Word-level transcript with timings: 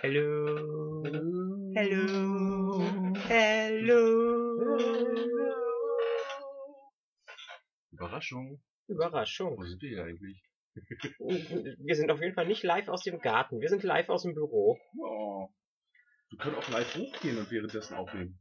Hello. 0.00 1.02
Hello. 1.74 2.80
Hello. 3.28 4.02
Überraschung. 7.92 8.62
Überraschung. 8.88 9.56
Wo 9.56 9.64
sind 9.64 9.80
wir 9.82 9.88
hier 9.88 10.04
eigentlich? 10.04 10.42
Wir 10.74 11.94
sind 11.96 12.10
auf 12.10 12.20
jeden 12.20 12.34
Fall 12.34 12.46
nicht 12.46 12.62
live 12.62 12.88
aus 12.88 13.02
dem 13.02 13.18
Garten. 13.20 13.60
Wir 13.60 13.68
sind 13.68 13.82
live 13.82 14.08
aus 14.10 14.22
dem 14.22 14.34
Büro. 14.34 14.78
Oh. 14.98 15.48
Wir 16.30 16.38
können 16.38 16.56
auch 16.56 16.68
live 16.70 16.94
hochgehen 16.96 17.38
und 17.38 17.50
währenddessen 17.50 17.94
aufnehmen. 17.94 18.38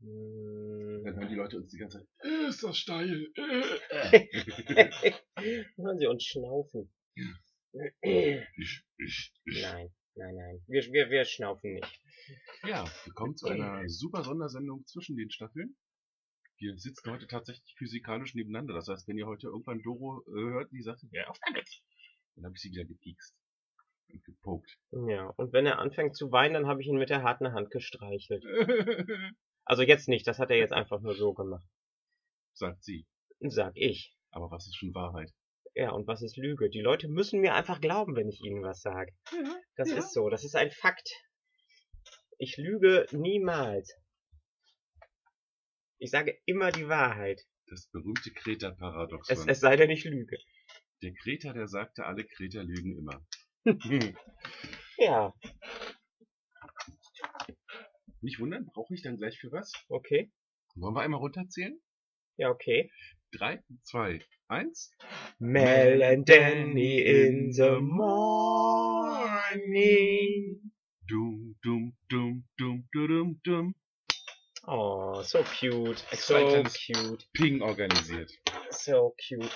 Hm. 0.00 1.02
Dann 1.04 1.16
hören 1.16 1.28
die 1.28 1.34
Leute 1.34 1.56
uns 1.58 1.70
die 1.70 1.78
ganze 1.78 1.98
Zeit. 1.98 2.08
"Äh, 2.22 2.48
Ist 2.48 2.62
das 2.62 2.78
steil? 2.78 3.26
Hören 5.76 5.98
Sie 5.98 6.06
uns 6.06 6.24
schnaufen. 6.24 6.92
Ich, 8.02 8.82
ich, 8.96 9.32
ich. 9.44 9.62
Nein, 9.62 9.90
nein, 10.14 10.34
nein. 10.34 10.62
Wir, 10.66 10.82
wir, 10.92 11.10
wir 11.10 11.24
schnaufen 11.24 11.74
nicht. 11.74 12.00
Ja, 12.64 12.84
willkommen 13.04 13.36
zu 13.36 13.46
einer 13.46 13.86
super 13.88 14.24
Sondersendung 14.24 14.86
zwischen 14.86 15.16
den 15.16 15.30
Staffeln. 15.30 15.76
Wir 16.58 16.76
sitzen 16.76 17.10
heute 17.10 17.26
tatsächlich 17.26 17.74
physikalisch 17.76 18.34
nebeneinander. 18.34 18.74
Das 18.74 18.88
heißt, 18.88 19.06
wenn 19.06 19.18
ihr 19.18 19.26
heute 19.26 19.48
irgendwann 19.48 19.82
Doro 19.82 20.22
äh, 20.28 20.52
hört, 20.52 20.72
die 20.72 20.82
sagt, 20.82 21.02
wer 21.10 21.30
auf 21.30 21.38
damit? 21.44 21.68
Dann 22.34 22.46
habe 22.46 22.54
ich 22.54 22.62
sie 22.62 22.70
wieder 22.70 22.84
gepiekst 22.84 23.36
und 24.10 24.24
gepokt. 24.24 24.78
Ja, 24.90 25.26
und 25.36 25.52
wenn 25.52 25.66
er 25.66 25.78
anfängt 25.78 26.16
zu 26.16 26.32
weinen, 26.32 26.54
dann 26.54 26.66
habe 26.66 26.80
ich 26.80 26.88
ihn 26.88 26.98
mit 26.98 27.10
der 27.10 27.22
harten 27.22 27.52
Hand 27.52 27.70
gestreichelt. 27.70 28.44
Also 29.70 29.82
jetzt 29.82 30.08
nicht, 30.08 30.26
das 30.26 30.38
hat 30.38 30.48
er 30.50 30.56
jetzt 30.56 30.72
einfach 30.72 31.02
nur 31.02 31.14
so 31.14 31.34
gemacht. 31.34 31.68
sagt 32.54 32.82
sie. 32.82 33.06
Sag 33.40 33.76
ich. 33.76 34.16
Aber 34.30 34.50
was 34.50 34.66
ist 34.66 34.76
schon 34.76 34.94
Wahrheit? 34.94 35.30
Ja, 35.74 35.90
und 35.92 36.06
was 36.06 36.22
ist 36.22 36.36
Lüge? 36.36 36.70
Die 36.70 36.80
Leute 36.80 37.08
müssen 37.08 37.40
mir 37.40 37.54
einfach 37.54 37.80
glauben, 37.80 38.16
wenn 38.16 38.28
ich 38.28 38.40
ihnen 38.42 38.62
was 38.62 38.80
sage. 38.80 39.12
Das 39.76 39.90
Ja. 39.90 39.98
ist 39.98 40.12
so, 40.12 40.28
das 40.28 40.44
ist 40.44 40.56
ein 40.56 40.70
Fakt. 40.70 41.08
Ich 42.38 42.56
lüge 42.56 43.06
niemals. 43.12 43.94
Ich 45.98 46.10
sage 46.10 46.38
immer 46.46 46.70
die 46.72 46.88
Wahrheit. 46.88 47.42
Das 47.66 47.86
berühmte 47.88 48.30
Kreta-Paradoxon. 48.32 49.36
Es, 49.36 49.46
es 49.46 49.60
sei 49.60 49.76
denn, 49.76 49.90
ich 49.90 50.04
lüge. 50.04 50.38
Der 51.02 51.12
Kreter, 51.14 51.52
der 51.52 51.68
sagte, 51.68 52.04
alle 52.06 52.24
Kreter 52.24 52.62
lügen 52.64 52.96
immer. 52.98 53.24
Ja, 55.00 55.32
Nicht 58.20 58.40
wundern, 58.40 58.66
brauche 58.66 58.92
ich 58.94 59.02
dann 59.02 59.16
gleich 59.16 59.38
für 59.38 59.52
was? 59.52 59.72
okay. 59.88 60.32
Wollen 60.74 60.94
wir 60.94 61.02
einmal 61.02 61.20
runterzählen? 61.20 61.80
Ja, 62.36 62.50
okay. 62.50 62.90
Drei, 63.30 63.62
zwei, 63.82 64.20
eins. 64.48 64.90
Mel 65.38 66.02
and 66.02 66.26
Danny 66.26 67.02
in 67.02 67.52
the 67.52 67.78
morning. 67.78 69.42
Dum, 71.06 71.54
dum, 71.62 71.94
dum, 72.08 72.44
dum, 72.56 72.88
dum, 72.90 73.40
dum. 73.44 73.74
Oh, 74.66 75.22
so 75.22 75.42
cute. 75.42 76.02
Extra 76.10 76.38
ein 76.38 76.66
So 76.66 76.70
cute. 76.70 77.26
Ping 77.34 77.60
organisiert. 77.60 78.32
So 78.70 79.14
cute. 79.28 79.52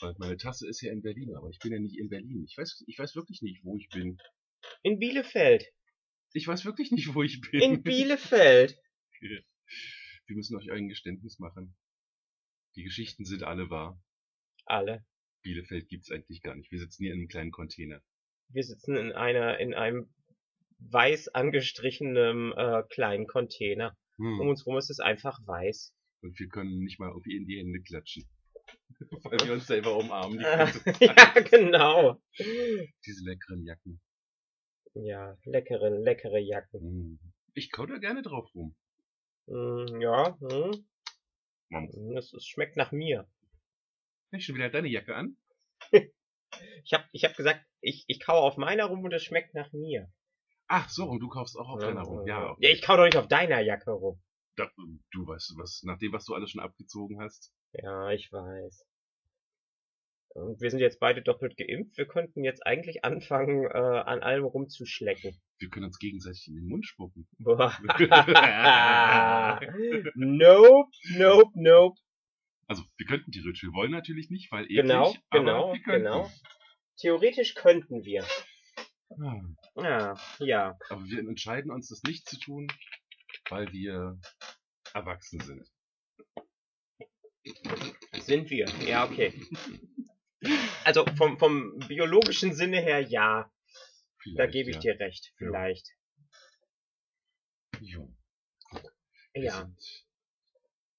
Weil 0.00 0.16
meine 0.18 0.36
Tasse 0.36 0.68
ist 0.68 0.80
ja 0.80 0.90
in 0.90 1.02
Berlin, 1.02 1.32
aber 1.36 1.48
ich 1.50 1.60
bin 1.60 1.72
ja 1.72 1.78
nicht 1.78 1.96
in 1.96 2.08
Berlin. 2.08 2.44
Ich 2.48 2.58
weiß, 2.58 2.82
ich 2.88 2.98
weiß 2.98 3.14
wirklich 3.14 3.40
nicht, 3.42 3.64
wo 3.64 3.76
ich 3.76 3.88
bin. 3.88 4.18
In 4.82 4.98
Bielefeld. 4.98 5.64
Ich 6.32 6.48
weiß 6.48 6.64
wirklich 6.64 6.90
nicht, 6.90 7.14
wo 7.14 7.22
ich 7.22 7.40
bin. 7.40 7.60
In 7.62 7.82
Bielefeld. 7.84 8.76
Wir 9.20 10.36
müssen 10.36 10.56
euch 10.56 10.72
ein 10.72 10.88
Geständnis 10.88 11.38
machen. 11.38 11.76
Die 12.76 12.84
Geschichten 12.84 13.24
sind 13.24 13.42
alle 13.42 13.70
wahr. 13.70 14.00
Alle. 14.64 15.04
Bielefeld 15.42 15.88
gibt's 15.88 16.10
eigentlich 16.10 16.42
gar 16.42 16.54
nicht. 16.54 16.70
Wir 16.70 16.78
sitzen 16.78 17.04
hier 17.04 17.12
in 17.12 17.20
einem 17.20 17.28
kleinen 17.28 17.50
Container. 17.50 18.00
Wir 18.48 18.62
sitzen 18.62 18.96
in 18.96 19.12
einer, 19.12 19.58
in 19.58 19.74
einem 19.74 20.12
weiß 20.78 21.28
angestrichenen 21.28 22.52
äh, 22.52 22.82
kleinen 22.90 23.26
Container. 23.26 23.96
Hm. 24.16 24.40
Um 24.40 24.48
uns 24.48 24.66
rum 24.66 24.76
ist 24.78 24.90
es 24.90 25.00
einfach 25.00 25.38
weiß. 25.46 25.94
Und 26.22 26.38
wir 26.38 26.48
können 26.48 26.78
nicht 26.78 26.98
mal 26.98 27.08
irgendwie 27.08 27.36
in 27.36 27.46
die 27.46 27.58
Hände 27.58 27.80
klatschen. 27.82 28.28
Weil 29.24 29.46
wir 29.46 29.52
uns 29.54 29.66
selber 29.66 29.96
umarmen. 29.96 30.38
Äh, 30.40 30.66
ja, 31.00 31.40
genau. 31.40 32.20
Diese 32.38 33.24
leckeren 33.24 33.64
Jacken. 33.64 34.00
Ja, 34.94 35.36
leckere, 35.44 35.90
leckere 36.02 36.38
Jacken. 36.38 36.80
Hm. 36.80 37.18
Ich 37.54 37.70
kau 37.70 37.86
da 37.86 37.98
gerne 37.98 38.22
drauf 38.22 38.48
rum. 38.54 38.76
Mm, 39.46 40.00
ja, 40.00 40.38
hm, 40.38 40.72
Hm. 40.72 40.86
Es, 42.16 42.32
es 42.32 42.46
schmeckt 42.46 42.76
nach 42.76 42.92
mir. 42.92 43.28
Hast 44.32 44.44
schon 44.44 44.54
wieder 44.54 44.70
deine 44.70 44.88
Jacke 44.88 45.14
an? 45.14 45.36
Ich 46.84 46.92
hab, 46.92 47.08
ich 47.12 47.24
hab 47.24 47.34
gesagt, 47.34 47.64
ich, 47.80 48.04
ich 48.08 48.20
kaue 48.20 48.40
auf 48.40 48.58
meiner 48.58 48.84
rum 48.84 49.02
und 49.02 49.12
es 49.14 49.24
schmeckt 49.24 49.54
nach 49.54 49.72
mir. 49.72 50.12
Ach 50.68 50.88
so, 50.88 51.08
und 51.08 51.20
du 51.20 51.28
kaufst 51.28 51.56
auch 51.56 51.68
auf 51.68 51.80
deiner 51.80 52.02
rum. 52.02 52.26
Ja, 52.26 52.56
ja, 52.58 52.70
ich 52.70 52.82
kau 52.82 52.96
doch 52.96 53.04
nicht 53.04 53.16
auf 53.16 53.28
deiner 53.28 53.60
Jacke 53.60 53.90
rum. 53.90 54.22
Da, 54.56 54.70
du 55.10 55.26
weißt 55.26 55.54
was, 55.56 55.82
nach 55.84 55.98
dem, 55.98 56.12
was 56.12 56.26
du 56.26 56.34
alles 56.34 56.50
schon 56.50 56.60
abgezogen 56.60 57.20
hast. 57.20 57.54
Ja, 57.72 58.10
ich 58.10 58.30
weiß. 58.30 58.86
Und 60.34 60.60
wir 60.62 60.70
sind 60.70 60.80
jetzt 60.80 60.98
beide 60.98 61.20
doppelt 61.22 61.56
geimpft. 61.58 61.96
Wir 61.98 62.06
könnten 62.06 62.42
jetzt 62.42 62.66
eigentlich 62.66 63.04
anfangen, 63.04 63.64
äh, 63.66 63.76
an 63.76 64.22
allem 64.22 64.44
rumzuschlecken. 64.44 65.38
Wir 65.58 65.68
können 65.68 65.86
uns 65.86 65.98
gegenseitig 65.98 66.48
in 66.48 66.54
den 66.56 66.68
Mund 66.68 66.86
spucken. 66.86 67.28
Boah. 67.38 67.76
nope, 70.14 70.90
nope, 71.16 71.50
nope. 71.54 72.00
Also, 72.66 72.82
wir 72.96 73.06
könnten 73.06 73.30
theoretisch, 73.30 73.62
wir 73.62 73.72
wollen 73.74 73.90
natürlich 73.90 74.30
nicht, 74.30 74.50
weil 74.50 74.64
eklig, 74.64 74.76
Genau, 74.82 75.14
aber 75.30 75.40
genau, 75.40 75.72
wir 75.74 75.82
könnten. 75.82 76.04
genau. 76.04 76.30
Theoretisch 76.98 77.54
könnten 77.54 78.04
wir. 78.04 78.24
Ah, 79.20 79.40
Ja, 79.76 80.16
ja. 80.38 80.78
Aber 80.88 81.04
wir 81.04 81.18
entscheiden 81.18 81.70
uns, 81.70 81.88
das 81.88 82.02
nicht 82.04 82.26
zu 82.28 82.38
tun, 82.38 82.68
weil 83.50 83.70
wir 83.72 84.18
erwachsen 84.94 85.40
sind. 85.40 85.68
Sind 88.20 88.50
wir. 88.50 88.66
Ja, 88.86 89.04
okay. 89.04 89.34
Also 90.84 91.04
vom, 91.16 91.38
vom 91.38 91.78
biologischen 91.88 92.54
Sinne 92.54 92.80
her 92.80 93.00
ja. 93.00 93.50
Vielleicht, 94.18 94.38
Da 94.38 94.46
gebe 94.46 94.70
ich 94.70 94.76
ja. 94.76 94.82
dir 94.82 95.00
recht. 95.00 95.32
Vielleicht. 95.36 95.88
Jo. 97.80 98.14
Wir 99.32 99.44
Ja. 99.44 99.58
Sind, 99.58 100.06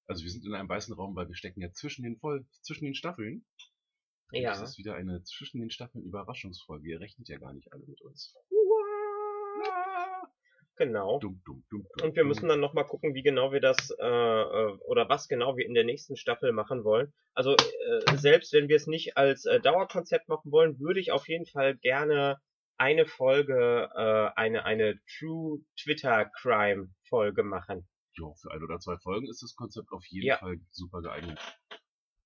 also 0.08 0.24
wir 0.24 0.31
sind 0.31 0.46
in 0.46 0.54
einem 0.54 0.70
weißen 0.70 0.94
Raum, 0.94 1.16
weil 1.16 1.28
wir 1.28 1.36
stecken 1.36 1.62
ja 1.62 1.72
zwischen 1.72 2.04
den 2.04 2.18
voll, 2.18 2.46
zwischen 2.62 2.86
den 2.86 2.96
Staffeln. 2.96 3.46
Und 4.31 4.42
Ja. 4.42 4.52
Das 4.52 4.62
ist 4.62 4.78
wieder 4.78 4.96
eine 4.96 5.24
zwischen 5.24 5.60
den 5.60 5.70
Staffeln 5.70 6.04
Überraschungsfolge. 6.04 6.90
Ihr 6.90 7.00
rechnet 7.00 7.30
ja 7.30 7.38
gar 7.38 7.54
nicht 7.54 7.72
alle 7.72 7.86
mit 7.86 8.02
uns. 8.02 8.36
Genau. 10.76 11.20
Dumm, 11.20 11.42
dumm, 11.46 11.64
dumm, 11.70 11.86
Und 12.02 12.16
wir 12.16 12.24
müssen 12.24 12.50
dann 12.50 12.60
nochmal 12.60 12.86
gucken, 12.86 13.14
wie 13.14 13.22
genau 13.22 13.52
wir 13.52 13.62
das, 13.62 13.92
äh, 14.00 14.06
äh, 14.06 14.78
oder 14.88 15.08
was 15.08 15.28
genau 15.28 15.56
wir 15.56 15.66
in 15.66 15.76
der 15.76 15.84
nächsten 15.84 16.18
Staffel 16.18 16.52
machen 16.52 16.84
wollen. 16.84 17.14
Also 17.34 17.56
äh, 17.56 18.18
selbst 18.18 18.54
wenn 18.54 18.70
wir 18.70 18.78
es 18.78 18.88
nicht 18.88 19.16
als 19.16 19.46
äh, 19.46 19.60
Dauerkonzept 19.60 20.28
machen 20.30 20.52
wollen, 20.52 20.80
würde 20.80 21.00
ich 21.00 21.12
auf 21.12 21.28
jeden 21.28 21.46
Fall 21.46 21.78
gerne 21.78 22.40
eine 22.78 23.06
Folge, 23.06 23.90
äh, 23.96 24.32
eine, 24.36 24.66
eine 24.66 25.00
True 25.20 25.60
Twitter 25.80 26.26
Crime 26.42 26.90
Folge 27.08 27.44
machen. 27.44 27.88
Jo, 28.16 28.34
für 28.42 28.52
ein 28.52 28.64
oder 28.64 28.80
zwei 28.80 28.98
Folgen 28.98 29.28
ist 29.28 29.44
das 29.44 29.56
Konzept 29.56 29.92
auf 29.92 30.06
jeden 30.08 30.28
Ja. 30.28 30.38
Fall 30.38 30.58
super 30.72 31.02
geeignet. 31.02 31.40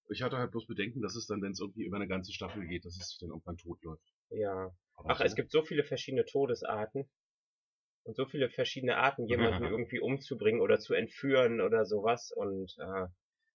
Ich 0.09 0.21
hatte 0.21 0.37
halt 0.37 0.51
bloß 0.51 0.67
Bedenken, 0.67 1.01
dass 1.01 1.15
es 1.15 1.27
dann, 1.27 1.41
wenn 1.41 1.51
es 1.51 1.59
irgendwie 1.59 1.83
über 1.83 1.97
eine 1.97 2.07
ganze 2.07 2.31
Staffel 2.31 2.65
geht, 2.65 2.85
dass 2.85 2.95
es 2.95 3.17
dann 3.19 3.29
irgendwann 3.29 3.57
tot 3.57 3.83
läuft. 3.83 4.05
Ja. 4.29 4.71
Aber 4.95 5.09
Ach, 5.11 5.17
so, 5.17 5.23
es 5.25 5.35
gibt 5.35 5.51
so 5.51 5.63
viele 5.63 5.83
verschiedene 5.83 6.25
Todesarten. 6.25 7.09
Und 8.07 8.15
so 8.15 8.25
viele 8.25 8.49
verschiedene 8.49 8.95
Arten, 8.95 9.27
jemanden 9.27 9.65
irgendwie 9.65 9.99
umzubringen 9.99 10.61
oder 10.61 10.79
zu 10.79 10.93
entführen 10.93 11.59
oder 11.59 11.85
sowas. 11.85 12.31
Und 12.31 12.73
äh, 12.79 13.07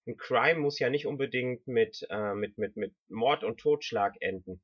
ein 0.05 0.15
Crime 0.17 0.59
muss 0.59 0.77
ja 0.77 0.91
nicht 0.91 1.07
unbedingt 1.07 1.67
mit, 1.67 2.05
äh, 2.11 2.35
mit, 2.35 2.59
mit, 2.59 2.77
mit 2.77 2.93
Mord 3.09 3.43
und 3.43 3.59
Totschlag 3.59 4.13
enden. 4.19 4.61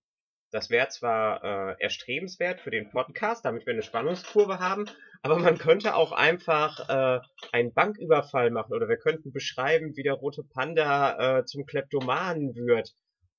Das 0.52 0.70
wäre 0.70 0.90
zwar 0.90 1.44
äh, 1.44 1.76
erstrebenswert 1.82 2.62
für 2.62 2.70
den 2.70 2.92
Podcast, 2.92 3.46
damit 3.46 3.66
wir 3.66 3.74
eine 3.74 3.82
Spannungskurve 3.82 4.60
haben, 4.60 4.86
aber 5.24 5.38
man 5.38 5.58
könnte 5.58 5.96
auch 5.96 6.12
einfach 6.12 6.88
äh, 6.88 7.20
einen 7.52 7.74
Banküberfall 7.74 8.52
machen 8.52 8.74
oder 8.74 8.88
wir 8.90 8.98
könnten 8.98 9.32
beschreiben, 9.32 9.96
wie 9.96 10.04
der 10.04 10.14
rote 10.14 10.44
Panda 10.44 11.40
äh, 11.40 11.46
zum 11.46 11.66
Kleptomanen 11.66 12.54
wird, 12.56 12.94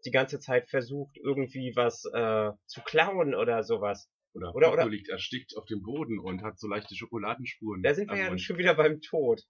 die 0.05 0.11
ganze 0.11 0.41
Zeit 0.41 0.69
versucht, 0.69 1.17
irgendwie 1.17 1.75
was 1.77 2.05
äh, 2.13 2.51
zu 2.67 2.81
klauen 2.83 3.37
oder 3.37 3.63
sowas. 3.63 4.09
Oder, 4.33 4.55
oder- 4.55 4.67
Coco 4.71 4.83
oder- 4.83 4.89
liegt 4.91 5.09
erstickt 5.09 5.57
auf 5.57 5.65
dem 5.67 5.83
Boden 5.83 6.19
und 6.19 6.43
hat 6.43 6.59
so 6.59 6.69
leichte 6.69 6.95
Schokoladenspuren. 6.95 7.83
Da 7.83 7.95
sind 7.95 8.11
wir 8.11 8.19
ja 8.19 8.29
Mund. 8.29 8.41
schon 8.41 8.59
wieder 8.59 8.75
beim 8.75 9.01
Tod. 9.01 9.43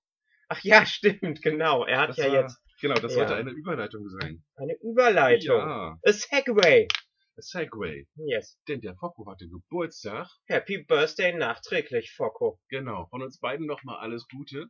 Ach 0.48 0.62
ja, 0.64 0.84
stimmt, 0.86 1.42
genau. 1.42 1.84
Er 1.84 2.00
hat 2.00 2.10
Das 2.10 2.16
ja 2.18 2.28
war- 2.32 2.40
jetzt 2.42 2.62
Genau, 2.80 2.94
das 2.94 3.12
Ja. 3.14 3.18
sollte 3.18 3.34
eine 3.36 3.50
Überleitung 3.50 4.08
sein. 4.08 4.42
eine 4.56 4.74
Überleitung. 4.80 5.58
Ja, 5.58 5.98
A 6.02 6.12
Segway. 6.12 6.88
Segway. 7.36 8.06
Yes. 8.14 8.58
Denn 8.68 8.80
der 8.80 8.96
Fokko 8.96 9.30
hatte 9.30 9.46
Geburtstag. 9.48 10.28
Happy 10.46 10.82
Birthday 10.84 11.34
nachträglich, 11.34 12.12
Focko. 12.14 12.58
Genau. 12.70 13.06
Von 13.10 13.22
uns 13.22 13.38
beiden 13.38 13.66
nochmal 13.66 13.98
alles 13.98 14.26
Gute. 14.28 14.66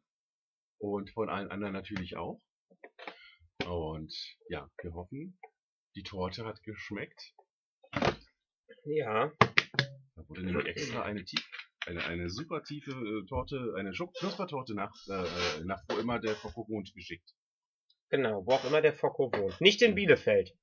Und 0.79 1.11
von 1.11 1.29
allen 1.29 1.51
anderen 1.53 1.73
natürlich 1.73 2.17
auch. 2.17 2.41
Und 3.67 4.13
ja, 4.49 4.69
wir 4.83 4.93
hoffen, 4.95 5.39
die 5.95 6.03
Torte 6.03 6.45
hat 6.45 6.61
geschmeckt. 6.65 7.33
Ja. 8.85 9.33
Da 9.73 10.29
wurde 10.29 10.43
nämlich 10.43 10.67
extra 10.67 11.03
eine, 11.03 11.25
tief, 11.25 11.45
eine, 11.87 12.05
eine 12.05 12.29
super 12.31 12.63
tiefe 12.63 12.91
äh, 12.91 13.27
Torte, 13.27 13.75
eine 13.77 13.93
Knuspertorte 13.93 14.75
nach, 14.75 14.93
äh, 15.09 15.65
nach 15.65 15.83
wo 15.89 15.99
immer 15.99 16.19
der 16.19 16.35
Focko 16.35 16.67
wohnt 16.69 16.93
geschickt. 16.95 17.35
Genau, 18.11 18.45
wo 18.45 18.53
auch 18.53 18.65
immer 18.65 18.83
der 18.83 18.93
Focko 18.93 19.33
wohnt. 19.33 19.61
Nicht 19.61 19.83
in 19.83 19.95
Bielefeld. 19.95 20.57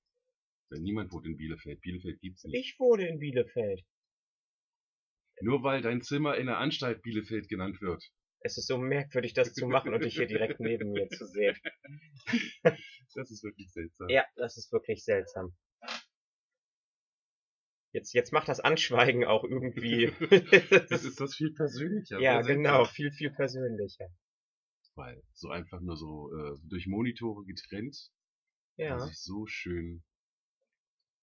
Denn 0.72 0.84
niemand 0.84 1.12
wohnt 1.14 1.26
in 1.26 1.38
Bielefeld. 1.38 1.80
Bielefeld 1.82 2.20
gibt's 2.20 2.44
nicht. 2.44 2.56
Ich 2.56 2.80
wohne 2.80 3.08
in 3.08 3.20
Bielefeld. 3.20 3.86
Nur 5.42 5.64
weil 5.64 5.82
dein 5.82 6.02
Zimmer 6.02 6.36
in 6.36 6.48
der 6.48 6.58
Anstalt 6.58 7.02
Bielefeld 7.02 7.48
genannt 7.48 7.80
wird. 7.82 8.04
Es 8.42 8.58
ist 8.58 8.68
so 8.68 8.78
merkwürdig, 8.78 9.34
das 9.34 9.54
zu 9.54 9.68
machen 9.68 9.94
und 9.94 10.04
dich 10.04 10.16
hier 10.16 10.28
direkt 10.28 10.60
neben 10.60 10.92
mir 10.92 11.08
zu 11.10 11.26
sehen. 11.26 11.56
Das 13.16 13.32
ist 13.32 13.44
wirklich 13.44 13.72
seltsam. 13.72 14.10
Ja, 14.10 14.26
das 14.36 14.58
ist 14.58 14.72
wirklich 14.72 15.04
seltsam. 15.04 15.56
Jetzt, 17.98 18.14
jetzt 18.14 18.32
macht 18.32 18.48
das 18.48 18.60
Anschweigen 18.60 19.26
auch 19.26 19.44
irgendwie. 19.44 20.12
das 20.92 21.04
ist 21.04 21.20
das 21.20 21.34
viel 21.34 21.52
persönlicher. 21.56 22.20
Ja, 22.20 22.42
genau, 22.42 22.86
viel, 22.86 23.12
viel 23.12 23.32
persönlicher. 23.32 24.08
Weil 24.94 25.24
so 25.34 25.50
einfach 25.50 25.82
nur 25.82 25.98
so 25.98 26.32
äh, 26.32 26.60
durch 26.70 26.86
Monitore 26.86 27.44
getrennt, 27.46 27.98
ja. 28.76 29.00
sich 29.00 29.20
so 29.20 29.48
schön 29.48 30.04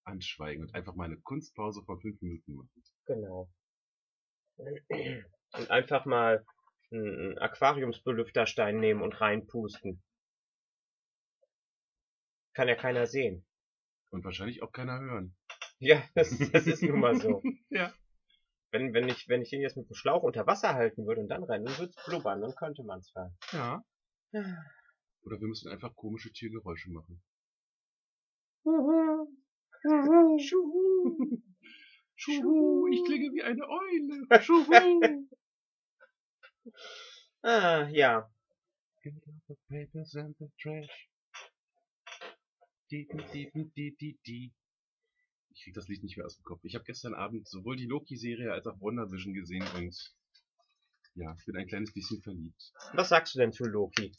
anschweigen 0.02 0.64
und 0.64 0.74
einfach 0.74 0.96
mal 0.96 1.04
eine 1.04 1.20
Kunstpause 1.20 1.84
von 1.84 2.00
fünf 2.00 2.20
Minuten 2.20 2.54
machen. 2.54 2.82
Genau. 3.06 3.48
Und 5.56 5.70
einfach 5.70 6.04
mal 6.04 6.44
einen 6.90 7.38
Aquariumsbelüfterstein 7.38 8.80
nehmen 8.80 9.02
und 9.02 9.20
reinpusten. 9.20 10.02
Kann 12.54 12.66
ja 12.66 12.74
keiner 12.74 13.06
sehen. 13.06 13.46
Und 14.10 14.24
wahrscheinlich 14.24 14.64
auch 14.64 14.72
keiner 14.72 14.98
hören. 14.98 15.36
Ja, 15.78 16.02
das, 16.14 16.36
das 16.52 16.66
ist 16.66 16.82
nun 16.82 17.00
mal 17.00 17.20
so. 17.20 17.42
ja. 17.70 17.92
Wenn, 18.70 18.92
wenn 18.92 19.08
ich, 19.08 19.28
wenn 19.28 19.42
ich 19.42 19.50
den 19.50 19.60
jetzt 19.60 19.76
mit 19.76 19.88
dem 19.88 19.94
Schlauch 19.94 20.22
unter 20.22 20.46
Wasser 20.46 20.74
halten 20.74 21.06
würde 21.06 21.20
und 21.20 21.28
dann 21.28 21.44
rennen, 21.44 21.64
dann 21.64 21.78
würde 21.78 21.92
es 21.96 22.04
blubbern, 22.04 22.40
dann 22.40 22.54
könnte 22.54 22.82
man 22.82 22.98
es 22.98 23.14
hören. 23.14 23.36
Ja. 23.52 23.84
Oder 25.22 25.40
wir 25.40 25.46
müssen 25.46 25.70
einfach 25.70 25.94
komische 25.94 26.32
Tiergeräusche 26.32 26.90
machen. 26.90 27.22
Schuhu. 30.38 31.40
Schuhu, 32.16 32.88
ich 32.88 33.04
klinge 33.04 33.32
wie 33.32 33.42
eine 33.42 33.68
Eule. 33.68 34.42
Schuhu. 34.42 34.72
ah, 37.42 37.86
ja. 37.90 38.28
Get 39.02 39.14
the 39.48 39.54
papers 39.68 40.16
and 40.16 40.36
the 40.38 40.48
trash. 40.58 41.10
Die, 42.90 43.06
die, 43.06 43.50
die, 43.52 43.70
die, 43.76 43.96
die, 43.96 44.18
die. 44.26 44.52
Ich 45.54 45.62
krieg 45.62 45.74
das 45.74 45.88
Lied 45.88 46.02
nicht 46.02 46.16
mehr 46.16 46.26
aus 46.26 46.36
dem 46.36 46.44
Kopf. 46.44 46.64
Ich 46.64 46.74
habe 46.74 46.84
gestern 46.84 47.14
Abend 47.14 47.48
sowohl 47.48 47.76
die 47.76 47.86
Loki-Serie 47.86 48.52
als 48.52 48.66
auch 48.66 48.80
WandaVision 48.80 49.34
gesehen 49.34 49.66
und 49.76 50.14
ja, 51.14 51.36
bin 51.46 51.56
ein 51.56 51.68
kleines 51.68 51.92
bisschen 51.92 52.20
verliebt. 52.22 52.72
Was 52.92 53.08
sagst 53.08 53.34
du 53.34 53.38
denn 53.38 53.52
zu 53.52 53.64
Loki? 53.64 54.12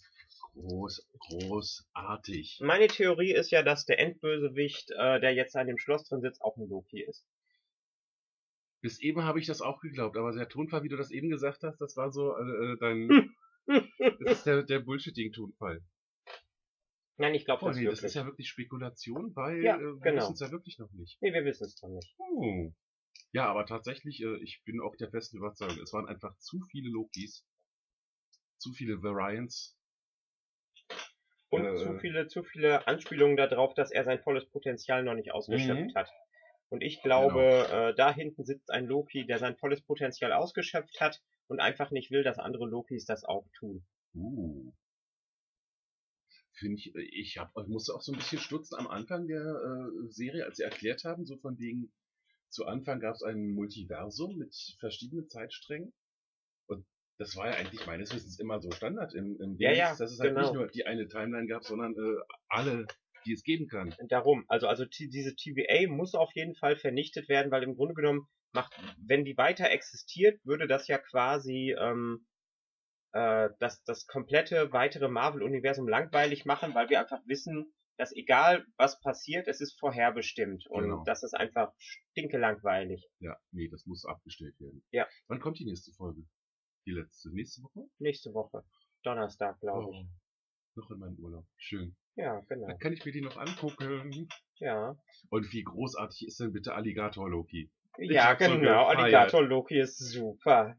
Groß, 0.53 1.05
großartig. 1.19 2.61
Meine 2.63 2.87
Theorie 2.87 3.33
ist 3.33 3.51
ja, 3.51 3.63
dass 3.63 3.85
der 3.85 3.99
Endbösewicht, 3.99 4.91
äh, 4.91 5.19
der 5.19 5.33
jetzt 5.33 5.55
an 5.57 5.67
dem 5.67 5.77
Schloss 5.77 6.05
drin 6.05 6.21
sitzt, 6.21 6.41
auch 6.41 6.55
ein 6.55 6.69
Loki 6.69 7.03
ist. 7.03 7.25
Bis 8.79 8.99
eben 9.01 9.23
habe 9.23 9.39
ich 9.39 9.47
das 9.47 9.61
auch 9.61 9.81
geglaubt, 9.81 10.15
aber 10.15 10.31
der 10.31 10.47
Tonfall, 10.47 10.83
wie 10.83 10.89
du 10.89 10.95
das 10.95 11.11
eben 11.11 11.29
gesagt 11.29 11.63
hast, 11.63 11.79
das 11.81 11.97
war 11.97 12.11
so 12.11 12.37
äh, 12.37 12.73
äh 12.73 12.77
dein. 12.79 13.35
das 14.23 14.37
ist 14.37 14.45
der, 14.45 14.63
der 14.63 14.79
Bullshitting-Tonfall. 14.79 15.81
Nein, 17.17 17.33
ich 17.33 17.45
glaube 17.45 17.63
oh, 17.63 17.67
das 17.67 17.77
nee, 17.77 17.83
wirklich. 17.83 18.01
das 18.01 18.09
ist 18.11 18.15
ja 18.15 18.25
wirklich 18.25 18.49
Spekulation, 18.49 19.35
weil 19.35 19.63
Ja, 19.63 19.77
äh, 19.77 19.79
wir 19.79 19.99
genau. 19.99 20.23
wissen 20.23 20.33
es 20.33 20.39
ja 20.41 20.51
wirklich 20.51 20.77
noch 20.79 20.91
nicht. 20.91 21.17
Nee, 21.21 21.33
wir 21.33 21.45
wissen 21.45 21.65
es 21.65 21.75
doch 21.75 21.87
nicht. 21.87 22.13
Oh. 22.17 22.71
Ja, 23.31 23.47
aber 23.47 23.65
tatsächlich, 23.65 24.21
äh, 24.21 24.37
ich 24.43 24.63
bin 24.65 24.81
auch 24.81 24.95
der 24.95 25.09
festen 25.09 25.37
Überzeugung, 25.37 25.79
es 25.81 25.93
waren 25.93 26.07
einfach 26.07 26.37
zu 26.37 26.59
viele 26.71 26.89
Lokis, 26.89 27.45
zu 28.57 28.73
viele 28.73 29.01
Variants. 29.01 29.77
Und 31.49 31.65
Äh, 31.65 31.75
zu 31.75 31.97
viele, 31.99 32.27
zu 32.27 32.43
viele 32.43 32.87
Anspielungen 32.87 33.37
darauf, 33.37 33.73
dass 33.73 33.91
er 33.91 34.03
sein 34.03 34.19
volles 34.21 34.45
Potenzial 34.49 35.03
noch 35.03 35.13
nicht 35.13 35.31
ausgeschöpft 35.31 35.93
Mhm. 35.93 35.95
hat. 35.95 36.09
Und 36.69 36.81
ich 36.81 37.01
glaube, 37.01 37.67
äh, 37.71 37.95
da 37.95 38.13
hinten 38.13 38.43
sitzt 38.43 38.71
ein 38.71 38.87
Loki, 38.87 39.25
der 39.25 39.37
sein 39.37 39.55
volles 39.55 39.81
Potenzial 39.81 40.33
ausgeschöpft 40.33 40.99
hat 40.99 41.21
und 41.47 41.59
einfach 41.59 41.91
nicht 41.91 42.11
will, 42.11 42.23
dass 42.23 42.39
andere 42.39 42.65
Lokis 42.67 43.05
das 43.05 43.23
auch 43.23 43.45
tun. 43.57 43.85
Uh. 44.15 44.73
Finde 46.57 46.77
ich, 46.77 46.95
äh, 46.95 47.01
ich, 47.01 47.37
hab, 47.37 47.51
ich 47.57 47.67
musste 47.67 47.93
auch 47.93 48.01
so 48.01 48.11
ein 48.11 48.17
bisschen 48.17 48.39
stutzen 48.39 48.75
am 48.77 48.87
Anfang 48.87 49.27
der 49.27 49.41
äh, 49.41 50.09
Serie, 50.09 50.45
als 50.45 50.57
sie 50.57 50.63
erklärt 50.63 51.03
haben, 51.03 51.25
so 51.25 51.37
von 51.37 51.57
wegen, 51.59 51.91
zu 52.49 52.65
Anfang 52.65 52.99
gab 52.99 53.15
es 53.15 53.23
ein 53.23 53.53
Multiversum 53.53 54.37
mit 54.37 54.55
verschiedenen 54.79 55.27
Zeitsträngen. 55.27 55.93
Und 56.67 56.85
das 57.17 57.35
war 57.35 57.47
ja 57.47 57.55
eigentlich 57.55 57.85
meines 57.85 58.13
Wissens 58.13 58.39
immer 58.39 58.61
so 58.61 58.71
Standard 58.71 59.13
im, 59.13 59.37
im 59.41 59.57
Ja, 59.57 59.69
Dings, 59.69 59.79
ja, 59.79 59.95
dass 59.97 60.11
es 60.11 60.19
halt 60.19 60.35
genau. 60.35 60.41
nicht 60.41 60.53
nur 60.53 60.67
die 60.67 60.85
eine 60.85 61.07
Timeline 61.07 61.47
gab, 61.47 61.65
sondern 61.65 61.93
äh, 61.93 62.21
alle, 62.47 62.87
die 63.25 63.33
es 63.33 63.43
geben 63.43 63.67
kann. 63.67 63.93
Darum, 64.07 64.45
also, 64.47 64.67
also 64.67 64.85
diese 64.85 65.35
TVA 65.35 65.89
muss 65.89 66.15
auf 66.15 66.33
jeden 66.35 66.55
Fall 66.55 66.77
vernichtet 66.77 67.27
werden, 67.27 67.51
weil 67.51 67.63
im 67.63 67.75
Grunde 67.75 67.95
genommen 67.95 68.27
macht, 68.53 68.73
wenn 69.05 69.25
die 69.25 69.35
weiter 69.35 69.69
existiert, 69.69 70.39
würde 70.45 70.67
das 70.67 70.87
ja 70.87 70.97
quasi 70.97 71.75
ähm, 71.77 72.25
äh, 73.15 73.49
das, 73.59 73.81
das 73.85 74.05
komplette 74.07 74.71
weitere 74.73 75.07
Marvel-Universum 75.07 75.87
langweilig 75.87 76.45
machen, 76.45 76.75
weil 76.75 76.89
wir 76.89 76.99
einfach 76.99 77.21
wissen, 77.25 77.73
dass 77.97 78.11
egal 78.13 78.65
was 78.75 78.99
passiert, 78.99 79.47
es 79.47 79.61
ist 79.61 79.79
vorherbestimmt 79.79 80.67
und 80.67 80.83
Genau. 80.83 81.03
das 81.05 81.23
ist 81.23 81.33
einfach 81.33 81.71
stinke 81.77 82.37
langweilig. 82.37 83.01
Ja, 83.19 83.37
nee, 83.51 83.69
das 83.69 83.85
muss 83.85 84.05
abgestellt 84.05 84.59
werden. 84.59 84.83
Ja. 84.91 85.07
Wann 85.27 85.39
kommt 85.39 85.59
die 85.59 85.65
nächste 85.65 85.93
Folge? 85.93 86.23
Die 86.85 86.91
letzte. 86.91 87.29
Nächste 87.33 87.63
Woche? 87.63 87.87
Nächste 87.99 88.33
Woche. 88.33 88.63
Donnerstag, 89.03 89.59
glaube 89.61 89.91
ich. 89.93 90.01
Oh, 90.01 90.81
noch 90.81 90.91
in 90.91 90.99
meinem 90.99 91.17
Urlaub. 91.19 91.45
Schön. 91.57 91.95
Ja, 92.17 92.41
genau. 92.49 92.67
Dann 92.67 92.79
kann 92.79 92.91
ich 92.91 93.05
mir 93.05 93.13
die 93.13 93.21
noch 93.21 93.37
angucken. 93.37 94.27
Ja. 94.59 94.97
Und 95.29 95.53
wie 95.53 95.63
großartig 95.63 96.27
ist 96.27 96.39
denn 96.41 96.51
bitte 96.51 96.73
Alligator 96.73 97.29
Loki? 97.29 97.71
Ich 97.97 98.11
Ja, 98.11 98.33
genau. 98.33 98.87
Alligator 98.87 99.41
Loki 99.41 99.79
ist 99.79 99.97
super. 99.99 100.77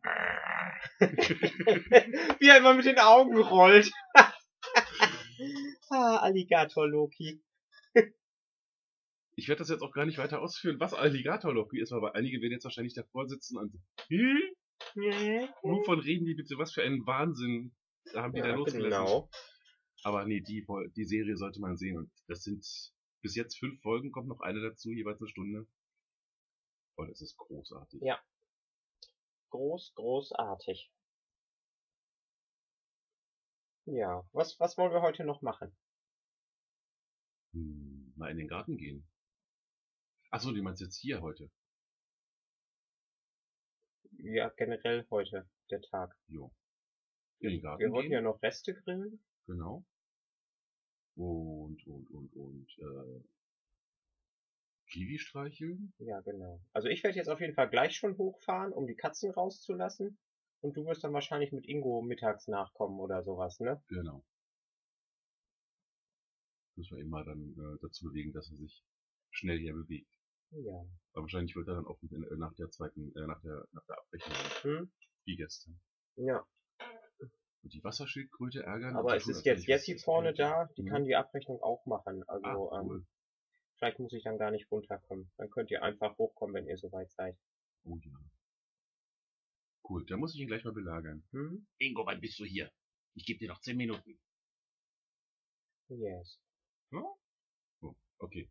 Wie 2.41 2.49
er 2.49 2.59
immer 2.59 2.75
mit 2.75 2.87
den 2.87 2.99
Augen 2.99 3.39
rollt. 3.39 3.91
ah, 5.91 6.17
Alligator 6.19 6.89
Loki. 6.89 7.43
Ich 9.39 9.49
werde 9.49 9.59
das 9.59 9.69
jetzt 9.69 9.83
auch 9.83 9.93
gar 9.93 10.07
nicht 10.07 10.17
weiter 10.19 10.41
ausführen, 10.41 10.81
was 10.81 10.95
Alligator 10.95 11.53
Loki 11.53 11.79
ist, 11.79 11.93
aber 11.93 12.15
einige 12.15 12.41
werden 12.41 12.53
jetzt 12.53 12.65
wahrscheinlich 12.65 12.95
davor 12.95 13.29
sitzen 13.29 13.59
und 13.59 13.75
wovon 15.63 16.01
reden 16.01 16.25
die 16.25 16.35
bitte? 16.35 16.57
Was 16.57 16.73
für 16.73 16.83
einen 16.83 17.07
Wahnsinn 17.07 17.75
da 18.13 18.23
haben 18.23 18.33
die 18.33 18.41
da 18.41 18.49
Ja, 18.49 18.55
losgelassen. 18.55 19.05
genau. 19.07 19.31
Aber 20.03 20.25
nee, 20.25 20.41
die, 20.41 20.65
die 20.97 21.05
Serie 21.05 21.37
sollte 21.37 21.61
man 21.61 21.77
sehen 21.77 21.99
und 21.99 22.11
das 22.29 22.45
sind 22.45 22.65
bis 23.23 23.35
jetzt 23.35 23.59
fünf 23.59 23.81
Folgen, 23.83 24.13
kommt 24.13 24.29
noch 24.29 24.41
eine 24.41 24.61
dazu, 24.61 24.91
jeweils 24.91 25.21
eine 25.21 25.29
Stunde. 25.29 25.67
Und 26.97 27.11
es 27.11 27.21
ist 27.21 27.37
großartig. 27.37 28.01
Ja. 28.03 28.19
Groß, 29.51 29.95
großartig. 29.95 30.91
Ja, 33.87 34.29
was, 34.33 34.59
was 34.59 34.77
wollen 34.77 34.93
wir 34.93 35.03
heute 35.03 35.25
noch 35.25 35.43
machen? 35.43 35.77
Hm, 37.53 38.13
mal 38.17 38.31
in 38.31 38.39
den 38.39 38.49
Garten 38.49 38.77
gehen. 38.77 39.09
Ach 40.31 40.41
so, 40.41 40.53
du 40.53 40.63
meinst 40.63 40.81
jetzt 40.81 40.97
hier 40.97 41.23
heute? 41.23 41.51
Ja, 44.19 44.49
generell 44.57 45.07
heute, 45.11 45.49
der 45.71 45.81
Tag. 45.83 46.17
Jo. 46.27 46.53
In 47.39 47.51
den 47.51 47.63
Garten 47.63 47.81
Wir 47.81 47.91
wollten 47.93 48.13
ja 48.13 48.21
noch 48.21 48.43
Reste 48.43 48.75
grillen. 48.75 49.23
Genau. 49.47 49.85
Und, 51.15 51.87
und, 51.87 52.11
und, 52.11 52.33
und, 52.35 52.69
äh, 52.79 53.25
Kiwi 54.97 55.19
streicheln? 55.19 55.93
Ja, 55.99 56.21
genau. 56.23 56.59
Also 56.73 56.89
ich 56.89 57.03
werde 57.05 57.19
jetzt 57.19 57.29
auf 57.29 57.41
jeden 57.41 57.53
Fall 57.55 57.69
gleich 57.69 57.95
schon 57.97 58.17
hochfahren, 58.17 58.73
um 58.73 58.87
die 58.87 58.95
Katzen 58.97 59.31
rauszulassen. 59.31 60.19
Und 60.63 60.75
du 60.77 60.87
wirst 60.87 61.05
dann 61.05 61.13
wahrscheinlich 61.13 61.53
mit 61.53 61.67
Ingo 61.69 62.01
mittags 62.01 62.49
nachkommen 62.49 62.99
oder 62.99 63.23
sowas, 63.23 63.61
ne? 63.61 63.83
Genau. 63.89 64.25
Müssen 66.77 66.97
wir 66.97 67.05
immer 67.05 67.25
dann 67.25 67.53
äh, 67.59 67.79
dazu 67.83 68.07
bewegen, 68.07 68.33
dass 68.33 68.51
er 68.51 68.57
sich 68.57 68.83
schnell 69.31 69.59
hier 69.59 69.75
bewegt. 69.75 70.11
Ja. 70.51 70.83
Aber 71.13 71.23
wahrscheinlich 71.23 71.55
wird 71.57 71.69
er 71.69 71.75
dann 71.75 71.87
auch 71.87 71.99
äh, 72.03 72.37
nach 72.37 72.55
der 72.55 72.71
zweiten, 72.71 73.15
äh, 73.17 73.27
nach 73.27 73.41
der, 73.43 73.67
nach 73.73 73.85
der 73.87 73.99
Abrechnung, 73.99 74.37
Hm? 74.79 74.93
wie 75.27 75.37
gestern. 75.37 75.79
Ja. 76.17 76.43
Und 77.63 77.73
die 77.75 77.85
Wasserschildkröte 77.85 78.63
ärgern. 78.63 78.97
Aber 78.97 79.17
es 79.17 79.27
ist 79.29 79.45
jetzt 79.45 79.67
Jessie 79.67 79.99
vorne 79.99 80.33
da, 80.33 80.69
die 80.77 80.83
Mhm. 80.85 80.89
kann 80.89 81.05
die 81.05 81.17
Abrechnung 81.17 81.61
auch 81.63 81.85
machen. 81.85 82.23
Also 82.29 82.71
Ah, 82.71 82.81
ähm, 82.81 82.87
cool. 82.89 83.07
Vielleicht 83.77 83.99
muss 83.99 84.13
ich 84.13 84.25
dann 84.25 84.39
gar 84.39 84.51
nicht 84.51 84.71
runterkommen. 84.71 85.31
Dann 85.37 85.51
könnt 85.51 85.71
ihr 85.71 85.83
einfach 85.83 86.17
hochkommen, 86.19 86.55
wenn 86.55 86.67
ihr 86.67 86.79
soweit 86.79 87.11
seid. 87.13 87.37
Oh 87.85 87.97
ja. 88.03 88.19
Cool, 89.89 90.05
da 90.07 90.17
muss 90.17 90.35
ich 90.35 90.41
ihn 90.41 90.49
gleich 90.49 90.65
mal 90.65 90.73
belagern. 90.73 91.27
Hm? 91.31 91.67
Ingo, 91.79 92.05
wann 92.05 92.21
bist 92.21 92.39
du 92.41 92.45
hier? 92.45 92.73
Ich 93.15 93.25
gebe 93.25 93.39
dir 93.39 93.49
noch 93.49 93.61
10 93.61 93.77
Minuten. 93.77 94.19
Yes. 95.89 96.41
Oh, 96.93 97.17
okay. 98.19 98.51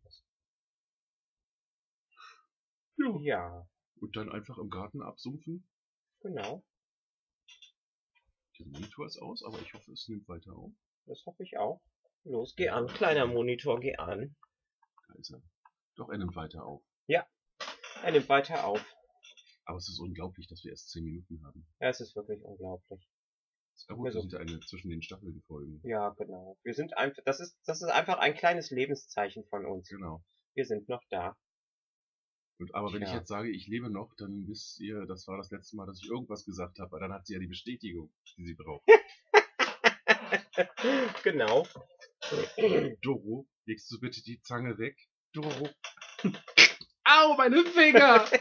Ja. 3.20 3.68
Und 4.00 4.16
dann 4.16 4.32
einfach 4.32 4.58
im 4.58 4.70
Garten 4.70 5.02
absumpfen. 5.02 5.68
Genau. 6.20 6.64
Der 8.58 8.66
Monitor 8.66 9.06
ist 9.06 9.18
aus, 9.18 9.44
aber 9.44 9.60
ich 9.60 9.74
hoffe, 9.74 9.92
es 9.92 10.08
nimmt 10.08 10.26
weiter 10.28 10.56
auf. 10.56 10.72
Das 11.04 11.24
hoffe 11.26 11.42
ich 11.42 11.58
auch. 11.58 11.82
Los, 12.24 12.56
geh 12.56 12.70
an, 12.70 12.86
kleiner 12.86 13.26
Monitor, 13.26 13.78
geh 13.80 13.96
an. 13.96 14.34
Da 15.08 15.14
ist 15.14 15.30
er. 15.30 15.42
Doch, 15.96 16.10
er 16.10 16.18
nimmt 16.18 16.36
weiter 16.36 16.64
auf. 16.64 16.82
Er 18.02 18.12
nimmt 18.12 18.28
weiter 18.28 18.66
auf. 18.66 18.84
Aber 19.64 19.78
es 19.78 19.88
ist 19.88 19.98
unglaublich, 19.98 20.46
dass 20.46 20.62
wir 20.62 20.70
erst 20.70 20.90
10 20.90 21.04
Minuten 21.04 21.42
haben. 21.44 21.66
Ja, 21.80 21.88
es 21.88 22.00
ist 22.00 22.14
wirklich 22.14 22.40
unglaublich. 22.42 23.08
Aber 23.88 23.96
gut, 23.96 24.04
wir 24.04 24.12
sind 24.12 24.34
eine 24.34 24.60
zwischen 24.60 24.90
den 24.90 25.02
Staffeln 25.02 25.42
Folgen. 25.46 25.80
Ja, 25.82 26.10
genau. 26.10 26.56
Wir 26.62 26.74
sind 26.74 26.96
einfach, 26.96 27.22
das 27.24 27.40
ist, 27.40 27.58
das 27.66 27.82
ist 27.82 27.88
einfach 27.88 28.18
ein 28.18 28.34
kleines 28.34 28.70
Lebenszeichen 28.70 29.44
von 29.48 29.66
uns. 29.66 29.88
Genau. 29.88 30.24
Wir 30.54 30.64
sind 30.64 30.88
noch 30.88 31.02
da. 31.10 31.36
Und 32.58 32.74
aber 32.74 32.92
wenn 32.92 33.02
ich 33.02 33.08
Tja. 33.08 33.18
jetzt 33.18 33.28
sage, 33.28 33.50
ich 33.50 33.66
lebe 33.66 33.90
noch, 33.90 34.14
dann 34.16 34.46
wisst 34.46 34.80
ihr, 34.80 35.04
das 35.06 35.26
war 35.26 35.36
das 35.36 35.50
letzte 35.50 35.76
Mal, 35.76 35.86
dass 35.86 36.00
ich 36.02 36.08
irgendwas 36.08 36.46
gesagt 36.46 36.78
habe, 36.78 36.92
weil 36.92 37.00
dann 37.00 37.12
hat 37.12 37.26
sie 37.26 37.34
ja 37.34 37.38
die 37.38 37.48
Bestätigung, 37.48 38.10
die 38.38 38.46
sie 38.46 38.54
braucht. 38.54 38.86
genau. 41.22 41.66
Doro, 43.02 43.46
legst 43.66 43.90
du 43.90 44.00
bitte 44.00 44.22
die 44.22 44.40
Zange 44.40 44.78
weg? 44.78 44.96
Doro. 45.32 45.68
Au, 47.04 47.34
meine 47.36 47.64
Finger! 47.64 48.24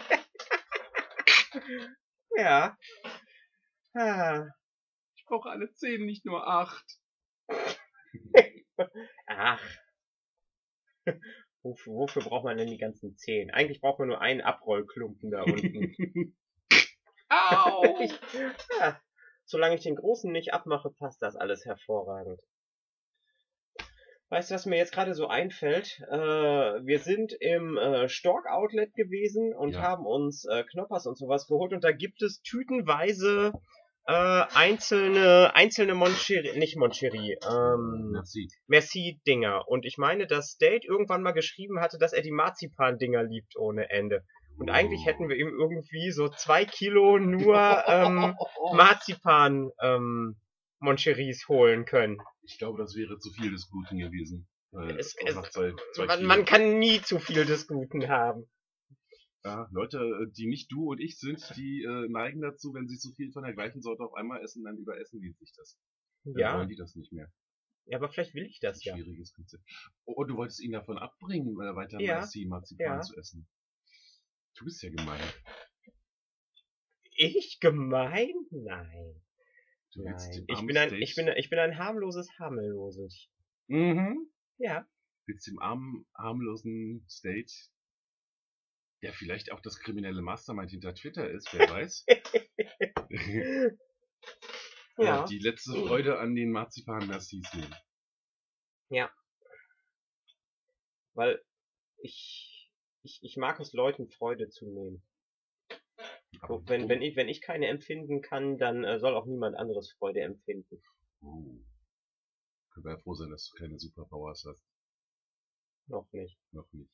Ja. 2.38 2.78
Ah. 3.94 4.46
Ich 5.16 5.26
brauche 5.26 5.50
alle 5.50 5.72
zehn, 5.72 6.06
nicht 6.06 6.26
nur 6.26 6.46
acht. 6.46 7.00
Ach. 9.28 9.64
Wofür, 11.64 11.94
wofür 11.94 12.24
braucht 12.24 12.44
man 12.44 12.58
denn 12.58 12.68
die 12.68 12.78
ganzen 12.78 13.16
zehn? 13.16 13.52
Eigentlich 13.52 13.80
braucht 13.80 14.00
man 14.00 14.10
nur 14.10 14.20
einen 14.20 14.42
Abrollklumpen 14.42 15.32
da 15.32 15.44
unten. 15.44 16.38
Au! 17.30 18.00
ja. 18.80 19.02
Solange 19.46 19.76
ich 19.76 19.84
den 19.84 19.96
großen 19.96 20.32
nicht 20.32 20.54
abmache, 20.54 20.90
passt 20.92 21.22
das 21.22 21.36
alles 21.36 21.66
hervorragend. 21.66 22.42
Weißt 24.30 24.50
du, 24.50 24.56
was 24.56 24.66
mir 24.66 24.78
jetzt 24.78 24.92
gerade 24.92 25.14
so 25.14 25.28
einfällt? 25.28 26.02
Äh, 26.10 26.16
wir 26.16 27.00
sind 27.00 27.34
im 27.40 27.78
äh, 27.78 28.10
Stork 28.10 28.48
Outlet 28.50 28.94
gewesen 28.96 29.54
und 29.54 29.74
Ja. 29.74 29.82
haben 29.82 30.06
uns 30.06 30.46
äh, 30.46 30.64
Knoppers 30.64 31.06
und 31.06 31.18
sowas 31.18 31.48
geholt 31.48 31.74
und 31.74 31.84
da 31.84 31.92
gibt 31.92 32.22
es 32.24 32.42
tütenweise 32.42 33.54
äh, 34.08 34.44
einzelne 34.56 35.52
einzelne 35.56 35.94
Moncherie, 35.96 36.58
nicht 36.58 36.76
Moncherie, 36.76 37.38
ähm, 37.48 38.12
Merci. 38.14 38.48
Merci-Dinger. 38.68 39.68
Und 39.68 39.86
ich 39.86 39.98
meine, 39.98 40.28
dass 40.28 40.50
State 40.52 40.88
irgendwann 40.88 41.24
mal 41.24 41.32
geschrieben 41.32 41.80
hatte, 41.80 41.98
dass 41.98 42.14
er 42.14 42.22
die 42.22 42.32
Marzipan-Dinger 42.32 43.24
liebt 43.24 43.56
ohne 43.58 43.90
Ende. 43.90 44.24
Und 44.58 44.70
eigentlich 44.70 45.06
hätten 45.06 45.28
wir 45.28 45.36
ihm 45.36 45.50
irgendwie 45.60 46.12
so 46.12 46.30
zwei 46.30 46.66
Kilo 46.66 47.18
nur 47.20 47.84
ähm, 47.88 48.36
Marzipan 48.74 49.70
ähm, 49.82 50.36
Moncheries 50.80 51.48
holen 51.48 51.86
können. 51.86 52.18
Ich 52.44 52.58
glaube, 52.58 52.78
das 52.82 52.96
wäre 52.96 53.18
zu 53.20 53.32
viel 53.32 53.52
des 53.52 53.70
Guten 53.70 53.98
gewesen. 53.98 54.48
Es- 54.98 55.16
es- 55.26 55.52
zwei, 55.52 55.74
zwei 55.94 56.06
Man, 56.06 56.26
man 56.26 56.46
kann 56.46 56.80
nie 56.80 57.02
zu 57.02 57.20
viel 57.20 57.46
des 57.46 57.68
Guten 57.68 58.10
haben. 58.10 58.50
ja, 59.46 59.68
Leute, 59.72 60.00
die 60.38 60.48
nicht 60.48 60.72
du 60.72 60.92
und 60.92 61.00
ich 61.00 61.18
sind, 61.18 61.40
die 61.56 61.84
äh, 61.84 62.08
neigen 62.10 62.42
dazu, 62.42 62.74
wenn 62.74 62.88
sie 62.88 62.98
zu 62.98 63.14
viel 63.14 63.32
von 63.32 63.44
der 63.44 63.54
gleichen 63.54 63.82
Sorte 63.82 64.04
auf 64.04 64.14
einmal 64.16 64.42
essen, 64.44 64.64
dann 64.66 64.78
überessen 64.78 65.22
die 65.22 65.32
sich 65.32 65.54
das. 65.56 65.80
Dann 66.26 66.38
Ja, 66.38 66.58
wollen 66.58 66.68
die 66.68 66.76
das 66.76 66.96
nicht 66.96 67.14
mehr. 67.14 67.32
ja, 67.86 67.98
aber 68.00 68.10
vielleicht 68.10 68.34
will 68.34 68.46
ich 68.48 68.60
das 68.60 68.84
ja. 68.84 68.96
Schwieriges 68.96 69.34
Konzept. 69.34 69.64
Oh, 70.06 70.24
du 70.26 70.36
wolltest 70.36 70.60
ihn 70.62 70.72
davon 70.74 70.98
abbringen, 70.98 71.54
äh, 71.62 71.76
weiter 71.76 72.00
Ja. 72.02 72.16
Merci 72.16 72.46
Marzipan 72.46 72.86
Ja. 72.98 73.02
zu 73.02 73.16
essen. 73.18 73.48
Du 74.58 74.66
bist 74.66 74.82
ja 74.84 74.90
gemein. 74.90 75.22
Ich 77.18 77.60
gemein? 77.62 78.34
Nein. 78.52 79.22
Du 79.96 80.04
willst 80.04 80.28
Nein. 80.28 80.46
dem 80.46 80.56
Ich 80.56 80.66
bin, 80.68 80.78
ein, 80.78 80.94
ich, 80.94 81.16
bin, 81.16 81.28
ich 81.30 81.50
bin 81.50 81.60
ein 81.60 81.78
harmloses 81.78 82.30
Harmloses. 82.38 83.30
Mhm. 83.68 84.30
Ja. 84.58 84.86
willst 85.26 85.48
dem 85.48 85.60
armen, 85.60 86.06
harmlosen 86.18 87.06
State, 87.10 87.52
der 89.02 89.14
vielleicht 89.14 89.52
auch 89.52 89.62
das 89.62 89.80
kriminelle 89.80 90.22
Mastermind 90.22 90.70
hinter 90.72 90.94
Twitter 90.94 91.30
ist, 91.30 91.52
wer 91.54 91.70
weiß, 91.70 92.06
Ja. 94.98 95.26
die 95.26 95.40
letzte 95.40 95.74
Freude 95.74 96.20
an 96.20 96.36
den 96.36 96.52
Marzipan-Nassis 96.52 97.54
nehmen. 97.54 97.76
Weil 101.14 101.42
ich, 101.98 102.70
ich, 103.04 103.20
ich 103.24 103.38
mag 103.38 103.60
es 103.60 103.74
Leuten 103.74 104.10
Freude 104.10 104.50
zu 104.50 104.66
nehmen. 104.68 105.02
Aber 106.42 106.68
wenn, 106.68 106.90
wenn, 106.90 107.02
ich, 107.02 107.16
wenn 107.16 107.30
ich 107.30 107.42
keine 107.42 107.68
empfinden 107.68 108.22
kann, 108.22 108.58
dann 108.58 108.84
äh, 108.84 109.00
soll 109.00 109.16
auch 109.16 109.26
niemand 109.26 109.56
anderes 109.56 109.92
Freude 109.94 110.22
empfinden. 110.22 110.82
Oh. 111.22 111.44
Können 112.72 112.86
wir 112.86 112.92
ja 112.92 112.98
froh 112.98 113.14
sein, 113.16 113.30
dass 113.30 113.50
du 113.50 113.58
keine 113.58 113.80
Superpowers 113.80 114.46
hast. 114.48 114.64
Noch 115.88 116.12
nicht. 116.12 116.38
Noch 116.52 116.72
nicht. 116.74 116.92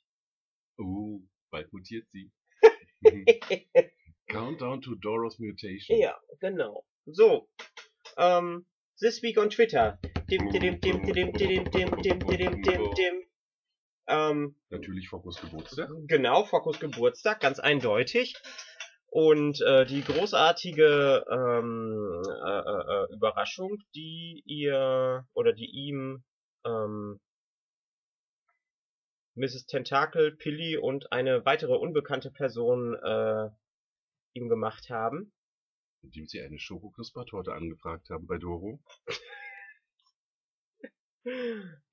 Oh, 0.77 1.21
bald 1.49 1.71
mutiert 1.73 2.07
sie. 2.11 2.31
Countdown 4.27 4.81
to 4.81 4.95
Doros 4.95 5.39
Mutation. 5.39 5.97
ja, 5.97 6.19
genau. 6.39 6.85
So. 7.05 7.49
Ähm, 8.17 8.65
this 8.99 9.21
week 9.23 9.37
on 9.37 9.49
Twitter. 9.49 9.99
Dim, 10.29 10.49
dim, 10.51 10.79
dim, 10.79 11.01
dim, 11.01 11.01
dim, 11.01 11.33
dim, 11.33 11.63
dim, 11.65 12.01
dim, 12.01 12.19
dim, 12.19 12.61
dim, 12.61 12.93
dim. 12.93 13.31
Ähm, 14.07 14.55
Natürlich 14.69 15.09
Fokus 15.09 15.39
Geburtstag. 15.39 15.89
genau, 16.07 16.43
Fokus 16.43 16.79
Geburtstag, 16.79 17.39
ganz 17.39 17.59
eindeutig. 17.59 18.35
Und 19.13 19.59
äh, 19.61 19.85
die 19.85 20.03
großartige 20.03 21.25
ähm, 21.29 22.23
äh, 22.25 22.59
äh, 22.59 23.03
äh, 23.03 23.13
Überraschung, 23.13 23.77
die 23.93 24.41
ihr 24.45 25.27
oder 25.33 25.51
die 25.51 25.69
ihm 25.69 26.23
ähm, 26.65 27.19
Mrs. 29.35 29.65
Tentakel, 29.65 30.31
Pilly 30.37 30.77
und 30.77 31.11
eine 31.11 31.45
weitere 31.45 31.73
unbekannte 31.73 32.31
Person 32.31 32.95
äh, 33.03 33.49
ihm 34.33 34.47
gemacht 34.47 34.89
haben. 34.89 35.33
Indem 36.03 36.25
sie 36.27 36.39
eine 36.39 36.57
Schokoknuspertorte 36.57 37.51
angefragt 37.53 38.09
haben 38.09 38.27
bei 38.27 38.37
Doro, 38.37 38.79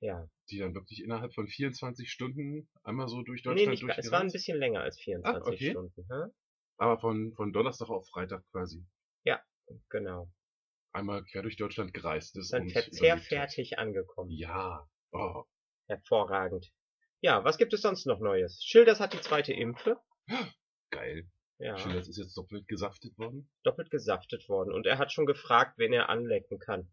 Ja, 0.00 0.28
die 0.50 0.58
dann 0.58 0.74
wirklich 0.74 1.02
innerhalb 1.02 1.34
von 1.34 1.48
24 1.48 2.08
Stunden 2.10 2.68
einmal 2.84 3.08
so 3.08 3.22
durch 3.22 3.44
nee, 3.44 3.50
Deutschland 3.50 3.70
nicht, 3.70 3.86
ga- 3.86 3.94
es 3.98 4.10
war 4.12 4.20
ein 4.20 4.28
durchgerannt 4.28 4.32
bisschen 4.32 4.58
länger 4.58 4.80
als 4.82 4.98
24 5.00 5.42
Ah, 5.42 5.46
okay. 5.52 5.70
Stunden. 5.70 6.06
Hä? 6.10 6.30
Aber 6.78 6.98
von, 6.98 7.32
von 7.34 7.52
Donnerstag 7.52 7.90
auf 7.90 8.08
Freitag 8.08 8.42
quasi. 8.50 8.84
Genau. 9.90 10.30
Einmal 10.92 11.24
quer 11.24 11.42
durch 11.42 11.56
Deutschland 11.56 11.92
gereist 11.92 12.36
ist. 12.36 12.52
Dann 12.52 12.62
und 12.62 12.72
verzehr 12.72 13.14
überlebt 13.14 13.20
hat. 13.22 13.28
fertig 13.28 13.78
angekommen. 13.78 14.30
Ja. 14.30 14.88
Oh. 15.12 15.44
Hervorragend. 15.86 16.72
Ja, 17.20 17.44
was 17.44 17.58
gibt 17.58 17.72
es 17.72 17.82
sonst 17.82 18.06
noch 18.06 18.20
Neues? 18.20 18.62
Schilders 18.62 19.00
hat 19.00 19.12
die 19.12 19.20
zweite 19.20 19.52
Impfe. 19.52 19.98
Geil. 20.90 21.28
Ja, 21.58 21.76
Schön, 21.76 21.96
ist 21.96 22.16
jetzt 22.16 22.36
doppelt 22.36 22.68
gesaftet 22.68 23.18
worden. 23.18 23.50
doppelt 23.64 23.90
gesaftet 23.90 24.48
worden. 24.48 24.72
Und 24.72 24.86
er 24.86 24.98
hat 24.98 25.12
schon 25.12 25.26
gefragt, 25.26 25.76
wen 25.76 25.92
er 25.92 26.08
anlecken 26.08 26.60
kann. 26.60 26.90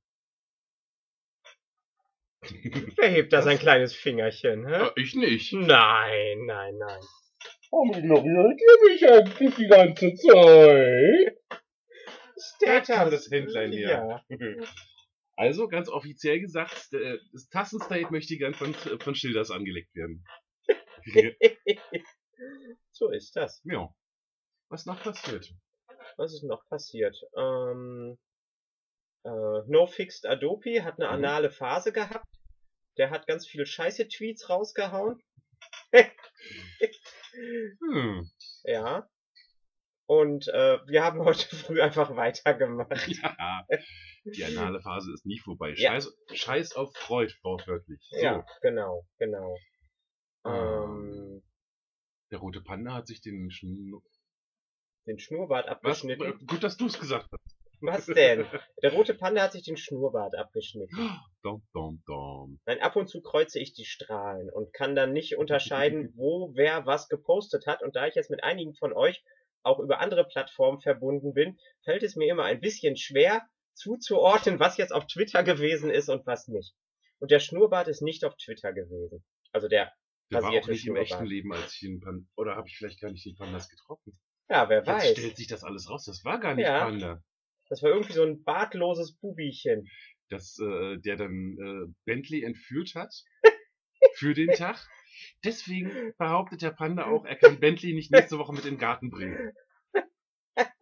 Wer 2.98 3.10
hebt 3.10 3.34
da 3.34 3.42
sein 3.42 3.58
kleines 3.58 3.96
Fingerchen, 3.96 4.68
hä? 4.68 4.72
Ja, 4.72 4.92
ich 4.96 5.16
nicht. 5.16 5.54
Nein, 5.54 6.46
nein, 6.46 6.78
nein. 6.78 7.02
Warum 7.76 7.92
ignoriert 7.94 8.62
ihr 8.62 8.90
mich 8.90 9.06
eigentlich 9.06 9.56
die 9.56 9.68
ganze 9.68 10.14
Zeit? 10.14 11.38
Kam 12.88 13.12
das 13.12 13.30
Händlein 13.30 13.72
her. 13.74 14.24
Ja. 14.30 14.66
Also, 15.38 15.68
ganz 15.68 15.90
offiziell 15.90 16.40
gesagt, 16.40 16.94
äh, 16.94 17.18
das 17.34 17.50
Tassenstate 17.50 18.08
möchte 18.10 18.38
gern 18.38 18.54
von, 18.54 18.74
von 18.74 19.16
Schilders 19.16 19.52
angelegt 19.52 19.94
werden. 19.94 20.24
so 22.94 23.10
ist 23.12 23.36
das. 23.36 23.62
ja. 23.66 23.94
Was 24.70 24.86
noch 24.86 25.04
passiert? 25.04 25.52
Was 26.16 26.34
ist 26.34 26.44
noch 26.46 26.66
passiert? 26.70 27.18
Ähm, 27.36 28.18
äh, 29.26 29.62
No 29.68 29.88
Fixed 29.88 30.26
Adobe 30.26 30.86
hat 30.86 31.02
eine 31.02 31.08
Mhm. 31.10 31.14
anale 31.16 31.50
Phase 31.52 31.92
gehabt. 31.92 32.34
Der 32.98 33.10
hat 33.10 33.28
ganz 33.28 33.46
viel 33.46 33.66
scheiße 33.66 34.08
Tweets 34.08 34.50
rausgehauen. 34.50 35.20
Hm. 37.80 38.30
Ja. 38.64 39.10
Und 40.08 40.48
äh, 40.50 40.80
wir 40.88 41.04
haben 41.04 41.20
heute 41.24 41.48
früh 41.56 41.82
einfach 41.82 42.16
weitergemacht. 42.16 43.08
Ja. 43.08 43.66
Die 44.24 44.44
anale 44.44 44.82
Phase 44.82 45.12
ist 45.14 45.26
nie 45.26 45.40
vorbei. 45.40 45.74
Ja. 45.78 45.92
Scheiß, 45.92 46.16
Scheiß 46.34 46.76
auf 46.76 46.96
Freud, 46.96 47.34
wortwörtlich. 47.44 48.00
So. 48.10 48.18
Ja, 48.18 48.46
genau, 48.62 49.06
genau. 49.18 49.58
Ähm, 50.46 51.44
Der 52.32 52.40
rote 52.40 52.62
Panda 52.62 52.94
hat 52.94 53.08
sich 53.08 53.22
den 53.22 53.50
Schnu 53.52 54.02
den 55.08 55.20
Schnurrbart 55.20 55.66
Was? 55.68 55.74
abgeschnitten. 56.04 56.48
Gut, 56.48 56.64
dass 56.64 56.78
du 56.78 56.88
es 56.88 57.00
gesagt 57.00 57.28
hast. 57.32 57.45
Was 57.82 58.06
denn? 58.06 58.46
Der 58.82 58.94
rote 58.94 59.14
Panda 59.14 59.42
hat 59.44 59.52
sich 59.54 59.64
den 59.64 59.78
Schnurrbart 59.78 60.36
abgeschnitten. 60.36 60.98
Dom, 61.44 61.62
dom, 61.74 62.02
dom. 62.06 62.60
Nein, 62.66 62.80
ab 62.82 62.96
und 62.96 63.08
zu 63.08 63.22
kreuze 63.22 63.60
ich 63.60 63.74
die 63.74 63.86
Strahlen 63.86 64.50
und 64.50 64.74
kann 64.74 64.96
dann 64.96 65.14
nicht 65.14 65.38
unterscheiden, 65.38 66.14
wo 66.16 66.52
wer 66.56 66.86
was 66.86 67.08
gepostet 67.10 67.68
hat. 67.68 67.82
Und 67.84 67.96
da 67.96 68.08
ich 68.08 68.16
jetzt 68.16 68.30
mit 68.30 68.44
einigen 68.44 68.76
von 68.76 68.94
euch 68.94 69.24
auch 69.64 69.80
über 69.80 70.00
andere 70.00 70.26
Plattformen 70.26 70.80
verbunden 70.80 71.34
bin, 71.34 71.58
fällt 71.84 72.04
es 72.04 72.16
mir 72.16 72.32
immer 72.32 72.44
ein 72.44 72.60
bisschen 72.62 72.98
schwer 72.98 73.42
zuzuordnen, 73.74 74.60
was 74.60 74.78
jetzt 74.78 74.94
auf 74.94 75.06
Twitter 75.08 75.44
gewesen 75.44 75.90
ist 75.90 76.10
und 76.10 76.26
was 76.26 76.48
nicht. 76.48 76.74
Und 77.20 77.32
der 77.32 77.40
Schnurrbart 77.40 77.88
ist 77.88 78.02
nicht 78.02 78.24
auf 78.26 78.36
Twitter 78.38 78.74
gewesen. 78.74 79.24
Also 79.52 79.68
der 79.68 79.92
Der 80.32 80.44
war 80.44 80.52
auch 80.52 80.68
nicht 80.68 80.88
im 80.88 80.96
echten 80.96 81.26
Leben, 81.26 81.54
als 81.54 81.74
ich 81.74 81.80
den 81.80 82.00
Panda, 82.00 82.26
oder 82.36 82.56
habe 82.56 82.68
ich 82.68 82.78
vielleicht 82.78 83.02
gar 83.02 83.12
nicht 83.12 83.26
den 83.26 83.36
Pandas 83.36 83.70
getroffen? 83.70 84.20
Ja, 84.50 84.70
wer 84.70 84.80
Jetzt 84.80 84.88
weiß. 84.88 85.12
stellt 85.12 85.38
sich 85.38 85.48
das 85.48 85.64
alles 85.64 85.90
raus, 85.90 86.06
das 86.06 86.24
war 86.24 86.40
gar 86.40 86.54
nicht 86.56 86.66
Ja. 86.66 86.86
Panda. 86.86 87.24
Das 87.70 87.82
war 87.82 87.92
irgendwie 87.92 88.14
so 88.14 88.24
ein 88.24 88.44
bartloses 88.44 89.18
Bubischen. 89.18 89.88
Das, 90.30 90.58
äh, 90.60 90.98
der 90.98 91.18
dann 91.18 91.58
äh, 91.60 91.94
Bentley 92.06 92.44
entführt 92.44 92.96
hat 92.96 93.14
für 94.16 94.34
den 94.34 94.50
Tag. 94.50 94.88
Deswegen 95.44 96.14
behauptet 96.18 96.62
der 96.62 96.72
Panda 96.72 97.06
auch, 97.06 97.26
er 97.26 97.36
kann 97.36 97.60
Bentley 97.60 97.94
nicht 97.94 98.12
nächste 98.12 98.38
Woche 98.38 98.54
mit 98.54 98.66
in 98.66 98.72
den 98.76 98.80
Garten 98.80 99.10
bringen. 99.10 99.54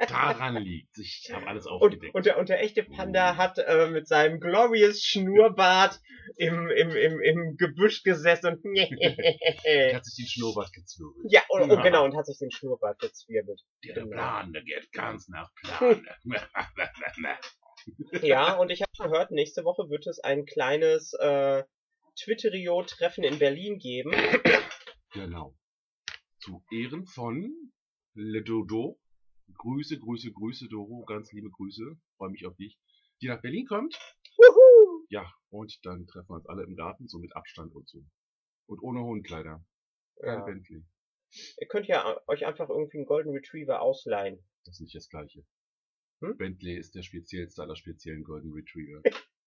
Daran 0.07 0.57
liegt. 0.57 0.97
Ich 0.99 1.29
habe 1.33 1.47
alles 1.47 1.65
Und, 1.65 1.71
aufgedeckt. 1.73 2.13
und, 2.13 2.25
der, 2.25 2.37
und 2.37 2.49
der 2.49 2.61
echte 2.61 2.83
Panda 2.83 3.37
hat 3.37 3.57
äh, 3.57 3.87
mit 3.89 4.07
seinem 4.07 4.39
glorious 4.39 5.01
Schnurrbart 5.03 5.99
im, 6.37 6.69
im, 6.69 6.91
im, 6.91 7.19
im 7.21 7.57
Gebüsch 7.57 8.03
gesessen 8.03 8.47
und 8.47 8.63
hat 9.93 10.05
sich 10.05 10.15
den 10.15 10.27
Schnurrbart 10.27 10.71
gezwirbelt. 10.73 11.25
ja, 11.31 11.41
und, 11.49 11.71
und 11.71 11.81
genau, 11.81 12.05
und 12.05 12.15
hat 12.15 12.25
sich 12.27 12.37
den 12.37 12.51
Schnurrbart 12.51 12.99
gezwirbelt. 12.99 13.61
Der 13.85 13.95
Genau. 13.95 14.09
Plan, 14.11 14.53
der 14.53 14.63
geht 14.63 14.91
ganz 14.91 15.27
nach 15.29 15.49
Plan. 15.55 16.05
Ja, 18.21 18.53
und 18.59 18.69
ich 18.71 18.81
habe 18.81 18.91
gehört, 19.09 19.31
nächste 19.31 19.63
Woche 19.63 19.89
wird 19.89 20.07
es 20.07 20.19
ein 20.19 20.45
kleines 20.45 21.13
äh, 21.13 21.63
Twitterio-Treffen 22.23 23.23
in 23.23 23.39
Berlin 23.39 23.79
geben. 23.79 24.13
genau. 25.13 25.55
Zu 26.39 26.63
Ehren 26.71 27.05
von 27.07 27.71
Le 28.15 28.43
Dodo. 28.43 28.99
Grüße, 29.57 29.99
Grüße, 29.99 30.31
Grüße, 30.31 30.67
Doro. 30.69 31.05
Ganz 31.05 31.31
liebe 31.31 31.49
Grüße. 31.49 31.97
Freue 32.17 32.29
mich 32.31 32.45
auf 32.45 32.55
dich. 32.55 32.77
Die 33.21 33.27
nach 33.27 33.41
Berlin 33.41 33.65
kommt. 33.65 33.95
Wuhu! 34.37 35.05
Ja, 35.09 35.31
und 35.49 35.79
dann 35.85 36.05
treffen 36.07 36.29
wir 36.29 36.35
uns 36.35 36.47
alle 36.47 36.63
im 36.63 36.75
Garten, 36.75 37.07
so 37.07 37.19
mit 37.19 37.35
Abstand 37.35 37.73
und 37.75 37.87
so. 37.87 38.03
Und 38.67 38.81
ohne. 38.81 38.99
Kein 40.21 40.39
Ja. 40.39 40.45
Bentley. 40.45 40.83
Ihr 41.59 41.67
könnt 41.67 41.87
ja 41.87 42.19
euch 42.27 42.45
einfach 42.45 42.69
irgendwie 42.69 42.97
einen 42.97 43.05
Golden 43.05 43.31
Retriever 43.31 43.81
ausleihen. 43.81 44.43
Das 44.65 44.75
ist 44.75 44.81
nicht 44.81 44.95
das 44.95 45.09
gleiche. 45.09 45.45
Hm? 46.21 46.37
Bentley 46.37 46.77
ist 46.77 46.95
der 46.95 47.01
speziellste 47.03 47.61
aller 47.61 47.75
speziellen 47.75 48.23
Golden 48.23 48.53
Retriever. 48.53 49.01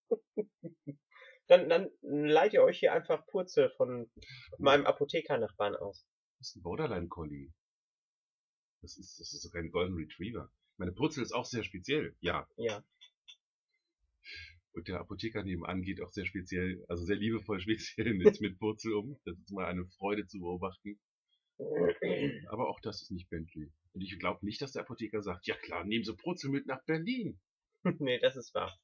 Dann, 1.49 1.69
dann 1.69 1.89
leiht 2.03 2.55
ihr 2.55 2.63
euch 2.65 2.81
hier 2.81 2.93
einfach 2.93 3.25
Purzel 3.27 3.71
von 3.77 4.11
meinem 4.59 4.85
Apothekernachbarn 4.85 5.77
aus. 5.77 6.05
Das 6.39 6.49
ist 6.49 6.57
ein 6.57 6.63
Borderline 6.63 7.07
Collie. 7.07 7.53
Das 8.83 8.97
ist, 8.97 9.19
das 9.19 9.33
ist 9.33 9.45
doch 9.45 9.53
kein 9.53 9.71
Golden 9.71 9.95
Retriever. 9.95 10.51
Meine 10.77 10.93
Purzel 10.93 11.23
ist 11.23 11.33
auch 11.33 11.47
sehr 11.47 11.65
speziell, 11.65 12.15
ja. 12.21 12.47
Ja. 12.57 12.85
Und 14.73 14.89
der 14.89 15.01
Apotheker 15.01 15.43
nebenan 15.43 15.83
geht 15.83 16.03
auch 16.03 16.11
sehr 16.11 16.27
speziell, 16.27 16.85
also 16.89 17.05
sehr 17.05 17.17
liebevoll 17.17 17.61
speziell 17.61 18.15
mit, 18.15 18.41
mit 18.41 18.59
Purzel 18.59 18.93
um. 18.93 19.19
Das 19.25 19.39
ist 19.39 19.51
mal 19.51 19.67
eine 19.67 19.87
Freude 19.87 20.27
zu 20.27 20.39
beobachten. 20.39 20.99
Aber 22.49 22.69
auch 22.69 22.81
das 22.81 23.01
ist 23.01 23.11
nicht 23.11 23.31
Bentley. 23.31 23.73
Und 23.95 24.03
ich 24.03 24.19
glaube 24.19 24.45
nicht, 24.45 24.61
dass 24.61 24.73
der 24.73 24.83
Apotheker 24.83 25.23
sagt, 25.23 25.47
ja 25.47 25.57
klar, 25.57 25.85
nehmen 25.85 26.05
Sie 26.05 26.15
Purzel 26.15 26.51
mit 26.51 26.67
nach 26.67 26.85
Berlin. 26.85 27.41
nee, 27.99 28.19
das 28.19 28.37
ist 28.37 28.55
wahr. 28.55 28.79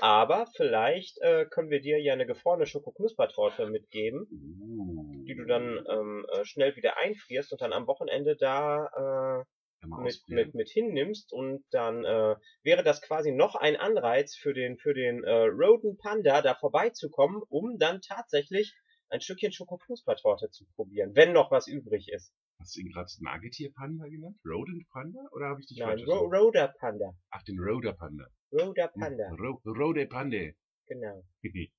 Aber 0.00 0.46
vielleicht 0.56 1.18
äh, 1.20 1.46
können 1.46 1.70
wir 1.70 1.80
dir 1.80 2.00
ja 2.00 2.12
eine 2.12 2.26
gefrorene 2.26 2.66
Schokoknuspertorte 2.66 3.66
mitgeben, 3.66 4.26
Uh, 4.30 5.24
die 5.24 5.34
du 5.34 5.44
dann 5.44 5.84
ähm, 5.90 6.26
äh, 6.32 6.44
schnell 6.44 6.76
wieder 6.76 6.98
einfrierst 6.98 7.52
und 7.52 7.60
dann 7.60 7.72
am 7.72 7.86
Wochenende 7.86 8.36
da 8.36 9.44
äh, 9.44 9.44
mit, 9.86 10.22
mit, 10.28 10.54
mit 10.54 10.68
hinnimmst 10.68 11.32
und 11.32 11.64
dann 11.70 12.04
äh, 12.04 12.36
wäre 12.62 12.82
das 12.82 13.00
quasi 13.02 13.32
noch 13.32 13.54
ein 13.54 13.76
Anreiz 13.76 14.36
für 14.36 14.52
den 14.52 14.76
für 14.78 14.94
den 14.94 15.22
äh, 15.24 15.30
Rodent 15.30 15.98
Panda 15.98 16.42
da 16.42 16.54
vorbeizukommen, 16.54 17.42
um 17.48 17.78
dann 17.78 18.00
tatsächlich 18.00 18.74
ein 19.10 19.20
Stückchen 19.20 19.52
Schokoknuspertorte 19.52 20.50
zu 20.50 20.64
probieren, 20.74 21.14
wenn 21.14 21.32
noch 21.32 21.50
was 21.50 21.68
übrig 21.68 22.08
ist. 22.08 22.34
Hast 22.60 22.76
du 22.76 22.80
ihn 22.80 22.90
gerade 22.90 23.10
Nagetier-Panda 23.20 24.06
genannt? 24.08 24.36
Rodent 24.44 24.88
Panda? 24.90 25.20
Oder 25.32 25.46
habe 25.46 25.60
ich 25.60 25.66
dich 25.66 25.78
Nein, 25.78 25.98
falsch 25.98 26.08
Ro? 26.08 26.26
Roder 26.26 26.74
Panda. 26.78 27.14
Ach, 27.30 27.42
den 27.44 27.58
Roder 27.58 27.92
Panda. 27.92 28.26
Roder 28.52 28.88
Panda, 28.88 29.28
Ro 29.38 29.60
Rode 29.64 30.06
Pande. 30.06 30.54
genau. 30.86 31.24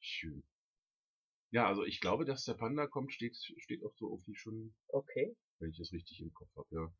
Schön. 0.00 0.42
Ja, 1.50 1.66
also 1.68 1.84
ich 1.84 2.00
glaube, 2.00 2.24
dass 2.24 2.44
der 2.44 2.54
Panda 2.54 2.86
kommt, 2.86 3.12
steht, 3.12 3.36
steht 3.36 3.82
auch 3.84 3.94
so 3.96 4.10
irgendwie 4.10 4.34
schon, 4.36 4.74
Okay. 4.88 5.36
wenn 5.58 5.70
ich 5.70 5.78
das 5.78 5.92
richtig 5.92 6.20
im 6.20 6.32
Kopf 6.34 6.50
habe, 6.56 6.68
ja. 6.70 6.92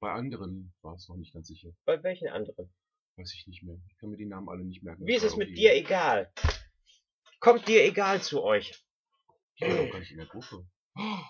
Bei 0.00 0.12
anderen 0.12 0.74
war 0.82 0.94
es 0.96 1.08
noch 1.08 1.16
nicht 1.16 1.32
ganz 1.32 1.46
sicher. 1.46 1.70
Bei 1.84 2.02
welchen 2.02 2.28
anderen? 2.28 2.74
Weiß 3.16 3.32
ich 3.32 3.46
nicht 3.46 3.62
mehr. 3.62 3.78
Ich 3.88 3.96
kann 3.98 4.10
mir 4.10 4.16
die 4.16 4.26
Namen 4.26 4.48
alle 4.48 4.64
nicht 4.64 4.82
merken. 4.82 5.06
Wie 5.06 5.14
ist 5.14 5.22
es 5.22 5.36
mit 5.36 5.48
irgendwie- 5.48 5.62
dir 5.62 5.74
egal? 5.74 6.32
Kommt 7.38 7.68
dir 7.68 7.84
egal 7.84 8.20
zu 8.20 8.42
euch? 8.42 8.84
Die 9.60 9.66
war 9.66 9.76
doch 9.76 9.92
gar 9.92 10.00
nicht 10.00 10.10
in 10.10 10.18
der 10.18 10.26
Gruppe. 10.26 10.66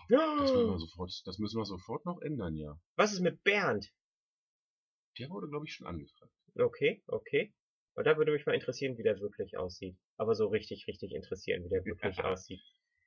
Das 0.08 0.40
müssen 0.40 0.56
wir 0.70 0.78
sofort, 0.78 1.12
das 1.26 1.38
müssen 1.38 1.58
wir 1.58 1.64
sofort 1.66 2.04
noch 2.06 2.20
ändern, 2.22 2.56
ja. 2.56 2.80
Was 2.96 3.12
ist 3.12 3.20
mit 3.20 3.42
Bernd? 3.44 3.92
Der 5.18 5.28
wurde, 5.30 5.48
glaube 5.48 5.66
ich, 5.66 5.74
schon 5.74 5.86
angefragt. 5.86 6.32
Okay, 6.56 7.02
okay. 7.08 7.52
Und 7.94 8.06
da 8.06 8.16
würde 8.16 8.32
mich 8.32 8.46
mal 8.46 8.54
interessieren, 8.54 8.96
wie 8.98 9.02
der 9.02 9.20
wirklich 9.20 9.56
aussieht. 9.56 9.96
Aber 10.16 10.34
so 10.34 10.48
richtig, 10.48 10.86
richtig 10.88 11.12
interessieren, 11.12 11.64
wie 11.64 11.68
der 11.68 11.84
wirklich 11.84 12.18
aussieht. 12.24 12.60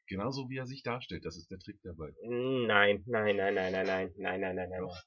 Genauso 0.08 0.50
wie 0.50 0.58
er 0.58 0.66
sich 0.66 0.84
darstellt, 0.84 1.26
das 1.26 1.38
ist 1.38 1.52
der 1.52 1.60
Trick 1.60 1.80
dabei. 1.84 2.14
Nein, 2.24 3.04
nein, 3.06 3.36
nein, 3.36 3.54
nein, 3.54 3.72
nein, 3.74 3.86
nein, 3.86 4.14
nein, 4.18 4.40
nein, 4.42 4.56
nein, 4.56 4.70
nein. 4.70 4.80
Doch. 4.80 5.04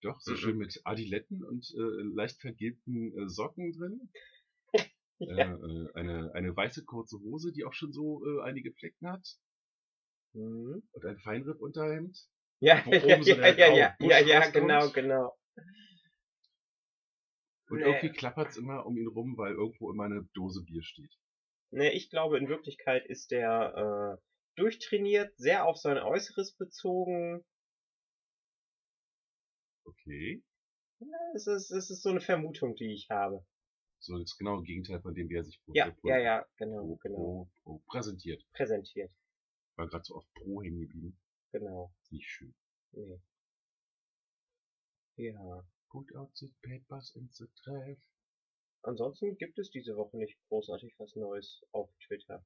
Doch, 0.00 0.20
so 0.20 0.32
Mhm. 0.32 0.36
schön 0.36 0.58
mit 0.58 0.80
Adiletten 0.84 1.44
und 1.44 1.64
äh, 1.76 2.14
leicht 2.14 2.40
vergilbten 2.40 3.16
äh, 3.18 3.28
Socken 3.28 3.72
drin. 3.72 4.10
Ja. 5.18 5.52
Äh, 5.52 5.54
äh, 5.54 5.92
eine, 5.94 6.32
eine 6.34 6.56
weiße 6.56 6.84
kurze 6.84 7.18
Hose, 7.18 7.52
die 7.52 7.64
auch 7.64 7.72
schon 7.72 7.92
so 7.92 8.24
äh, 8.24 8.42
einige 8.42 8.72
Flecken 8.72 9.08
hat. 9.08 9.26
Mhm. 10.34 10.82
Und 10.92 11.04
ein 11.04 11.18
Feinripp-Unterhemd. 11.18 12.16
Ja, 12.60 12.84
ja, 12.86 13.22
so 13.22 13.30
ja, 13.30 13.48
ja, 13.48 13.74
ja, 13.74 13.96
ja, 14.00 14.18
ja, 14.20 14.50
genau, 14.50 14.90
genau. 14.90 15.32
Und 17.68 17.78
Nee. 17.78 17.84
irgendwie 17.84 18.10
klappert's 18.10 18.56
immer 18.56 18.86
um 18.86 18.96
ihn 18.96 19.08
rum, 19.08 19.36
weil 19.36 19.52
irgendwo 19.52 19.90
immer 19.90 20.04
eine 20.04 20.24
Dose 20.34 20.62
Bier 20.64 20.82
steht. 20.82 21.12
Nee, 21.70 21.90
ich 21.90 22.08
glaube, 22.10 22.38
in 22.38 22.48
Wirklichkeit 22.48 23.04
ist 23.06 23.30
der 23.30 24.18
äh, 24.18 24.22
durchtrainiert, 24.56 25.36
sehr 25.36 25.66
auf 25.66 25.76
sein 25.76 25.98
Äußeres 25.98 26.56
bezogen. 26.56 27.44
Okay. 29.84 30.42
Es 31.34 31.46
ist, 31.46 31.70
es 31.70 31.90
ist 31.90 32.02
so 32.02 32.10
eine 32.10 32.20
Vermutung, 32.20 32.74
die 32.74 32.92
ich 32.92 33.08
habe. 33.10 33.44
So 34.00 34.18
das 34.18 34.36
genaue 34.36 34.62
Gegenteil 34.62 35.00
von 35.00 35.14
dem, 35.14 35.28
wie 35.28 35.36
er 35.36 35.44
sich 35.44 35.60
pro- 35.64 35.72
Ja, 35.74 35.90
pro- 35.90 36.08
ja, 36.08 36.18
ja, 36.18 36.46
genau, 36.56 36.82
pro- 36.86 36.96
genau. 36.96 37.50
pro- 37.62 37.82
präsentiert. 37.86 38.42
Präsentiert. 38.52 39.12
War 39.76 39.88
gerade 39.88 40.04
so 40.04 40.14
auf 40.16 40.24
Pro 40.34 40.62
hängen 40.62 40.80
geblieben. 40.80 41.18
Genau. 41.52 41.92
Ist 42.02 42.12
nicht 42.12 42.28
schön. 42.28 42.54
Nee. 42.92 43.20
Ja. 45.16 45.64
Out 45.94 46.30
the 46.36 46.52
papers 46.62 47.12
in 47.16 47.28
the 47.32 47.46
trash. 47.62 47.98
Ansonsten 48.82 49.36
gibt 49.36 49.58
es 49.58 49.70
diese 49.70 49.96
Woche 49.96 50.16
nicht 50.18 50.38
großartig 50.48 50.94
was 50.98 51.16
Neues 51.16 51.62
auf 51.72 51.90
Twitter. 52.06 52.44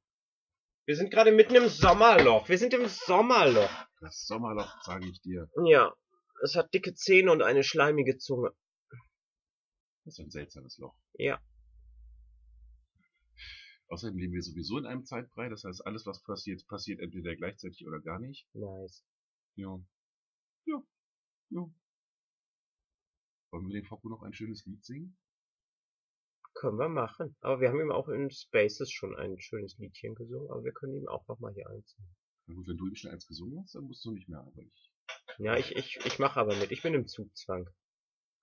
Wir 0.86 0.96
sind 0.96 1.10
gerade 1.10 1.32
mitten 1.32 1.54
im 1.54 1.68
Sommerloch. 1.68 2.48
Wir 2.48 2.58
sind 2.58 2.74
im 2.74 2.86
Sommerloch. 2.86 3.86
Das 4.00 4.26
Sommerloch, 4.26 4.82
sage 4.82 5.08
ich 5.08 5.20
dir. 5.20 5.50
Ja. 5.64 5.94
Es 6.42 6.56
hat 6.56 6.72
dicke 6.74 6.94
Zähne 6.94 7.30
und 7.30 7.42
eine 7.42 7.62
schleimige 7.62 8.18
Zunge. 8.18 8.52
Das 10.04 10.14
ist 10.14 10.20
ein 10.20 10.30
seltsames 10.30 10.78
Loch. 10.78 10.96
Ja. 11.14 11.40
Außerdem 13.88 14.18
leben 14.18 14.32
wir 14.32 14.42
sowieso 14.42 14.78
in 14.78 14.86
einem 14.86 15.04
Zeitbrei, 15.04 15.48
das 15.48 15.64
heißt, 15.64 15.86
alles, 15.86 16.06
was 16.06 16.22
passiert, 16.22 16.66
passiert 16.66 16.98
entweder 17.00 17.36
gleichzeitig 17.36 17.86
oder 17.86 18.00
gar 18.00 18.18
nicht. 18.18 18.48
Nice. 18.54 19.04
Ja. 19.54 19.78
Ja. 20.64 20.82
Ja. 21.50 21.70
Wollen 23.52 23.68
wir 23.68 23.80
dem 23.80 23.84
Fokko 23.84 24.08
noch 24.08 24.22
ein 24.22 24.32
schönes 24.32 24.64
Lied 24.64 24.82
singen? 24.84 25.16
Können 26.54 26.78
wir 26.78 26.88
machen. 26.88 27.36
Aber 27.40 27.60
wir 27.60 27.68
haben 27.68 27.80
ihm 27.80 27.92
auch 27.92 28.08
in 28.08 28.30
Spaces 28.30 28.90
schon 28.90 29.14
ein 29.16 29.38
schönes 29.40 29.76
Liedchen 29.78 30.14
gesungen, 30.14 30.50
aber 30.50 30.64
wir 30.64 30.72
können 30.72 30.94
ihm 30.94 31.06
auch 31.08 31.26
nochmal 31.28 31.52
hier 31.54 31.68
einsingen. 31.68 32.14
Na 32.46 32.54
gut, 32.54 32.66
wenn 32.68 32.76
du 32.76 32.88
ihm 32.88 32.94
schon 32.94 33.10
eins 33.10 33.26
gesungen 33.26 33.60
hast, 33.62 33.74
dann 33.74 33.84
musst 33.84 34.04
du 34.04 34.12
nicht 34.12 34.28
mehr, 34.28 34.40
aber 34.40 34.58
ich. 34.60 34.92
Ja, 35.38 35.56
ich, 35.56 35.76
ich, 35.76 35.98
ich 36.04 36.18
mache 36.18 36.40
aber 36.40 36.56
mit. 36.56 36.72
Ich 36.72 36.82
bin 36.82 36.94
im 36.94 37.06
Zugzwang. 37.06 37.68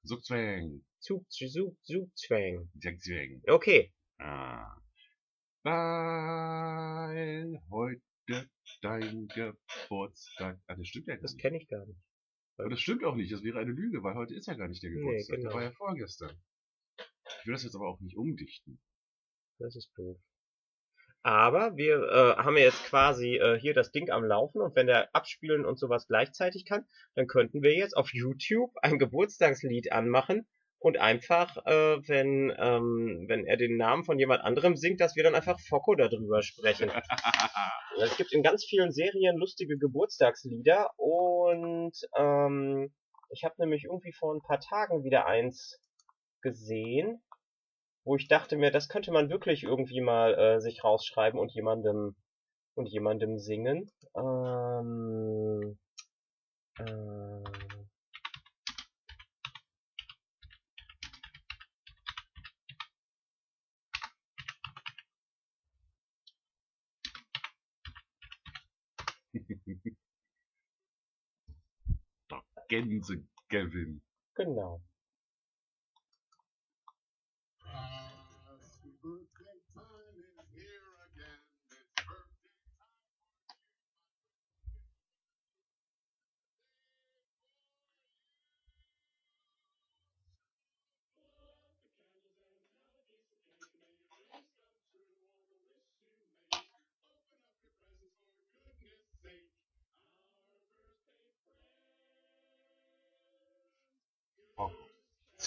Zugzwang. 0.05 0.83
Zug, 0.99 1.29
Zug, 1.31 1.75
Zugzwang. 1.83 2.69
Zugzwang. 2.79 3.41
Okay. 3.47 3.93
Ah. 4.19 4.75
Weil 5.63 7.61
heute 7.69 8.01
dein 8.81 9.27
Geburtstag. 9.27 10.59
Ah, 10.67 10.75
das 10.75 10.87
stimmt 10.87 11.07
ja 11.07 11.15
gar 11.15 11.21
Das 11.23 11.33
nicht. 11.33 11.41
kenne 11.41 11.57
ich 11.57 11.67
gar 11.67 11.85
nicht. 11.85 11.99
Aber 12.59 12.69
das 12.69 12.81
stimmt 12.81 13.03
auch 13.05 13.15
nicht. 13.15 13.31
Das 13.31 13.43
wäre 13.43 13.59
eine 13.59 13.71
Lüge, 13.71 14.03
weil 14.03 14.15
heute 14.15 14.35
ist 14.35 14.47
ja 14.47 14.53
gar 14.53 14.67
nicht 14.67 14.83
der 14.83 14.89
Nee, 14.89 14.97
Geburtstag. 14.97 15.37
genau. 15.37 15.49
Der 15.49 15.57
war 15.57 15.63
ja 15.63 15.71
vorgestern. 15.71 16.37
Ich 17.41 17.45
will 17.47 17.53
das 17.53 17.63
jetzt 17.63 17.75
aber 17.75 17.87
auch 17.87 17.99
nicht 18.01 18.17
umdichten. 18.17 18.81
Das 19.59 19.75
ist 19.75 19.91
doof. 19.95 20.19
Aber 21.21 21.75
wir 21.75 21.95
äh, 22.01 22.35
haben 22.41 22.55
ja 22.57 22.63
jetzt 22.63 22.83
quasi 22.85 23.35
äh, 23.35 23.59
hier 23.59 23.73
das 23.73 23.91
Ding 23.91 24.09
am 24.09 24.23
Laufen 24.23 24.61
und 24.61 24.75
wenn 24.75 24.87
der 24.87 25.13
abspielen 25.13 25.65
und 25.65 25.77
sowas 25.77 26.07
gleichzeitig 26.07 26.65
kann, 26.65 26.85
dann 27.15 27.27
könnten 27.27 27.61
wir 27.61 27.75
jetzt 27.75 27.95
auf 27.95 28.13
YouTube 28.13 28.71
ein 28.81 28.99
Geburtstagslied 28.99 29.91
anmachen 29.91 30.47
und 30.79 30.97
einfach, 30.97 31.57
äh, 31.65 32.07
wenn, 32.07 32.53
ähm, 32.57 33.25
wenn 33.27 33.45
er 33.45 33.57
den 33.57 33.75
Namen 33.75 34.05
von 34.05 34.17
jemand 34.17 34.43
anderem 34.43 34.77
singt, 34.77 35.01
dass 35.01 35.17
wir 35.17 35.23
dann 35.23 35.35
einfach 35.35 35.59
Focko 35.59 35.95
darüber 35.95 36.41
sprechen. 36.41 36.89
es 38.01 38.15
gibt 38.15 38.31
in 38.31 38.41
ganz 38.41 38.63
vielen 38.63 38.91
Serien 38.93 39.37
lustige 39.37 39.77
Geburtstagslieder 39.77 40.89
und 40.95 41.38
ähm, 42.17 42.93
ich 43.29 43.43
habe 43.43 43.55
nämlich 43.57 43.85
irgendwie 43.85 44.13
vor 44.13 44.33
ein 44.33 44.41
paar 44.41 44.59
Tagen 44.59 45.03
wieder 45.03 45.25
eins 45.25 45.79
gesehen, 46.41 47.21
wo 48.03 48.15
ich 48.15 48.27
dachte 48.27 48.57
mir, 48.57 48.71
das 48.71 48.89
könnte 48.89 49.11
man 49.11 49.29
wirklich 49.29 49.63
irgendwie 49.63 50.01
mal 50.01 50.33
äh, 50.33 50.59
sich 50.61 50.83
rausschreiben 50.83 51.39
und 51.39 51.51
jemandem 51.53 52.15
und 52.75 52.87
jemandem 52.87 53.37
singen. 53.37 53.91
Ähm, 54.15 55.77
äh, 56.79 57.43
Gänse 72.69 73.23
Gavin. 73.49 74.01
Genau. 74.35 74.81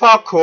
Focko! 0.02 0.42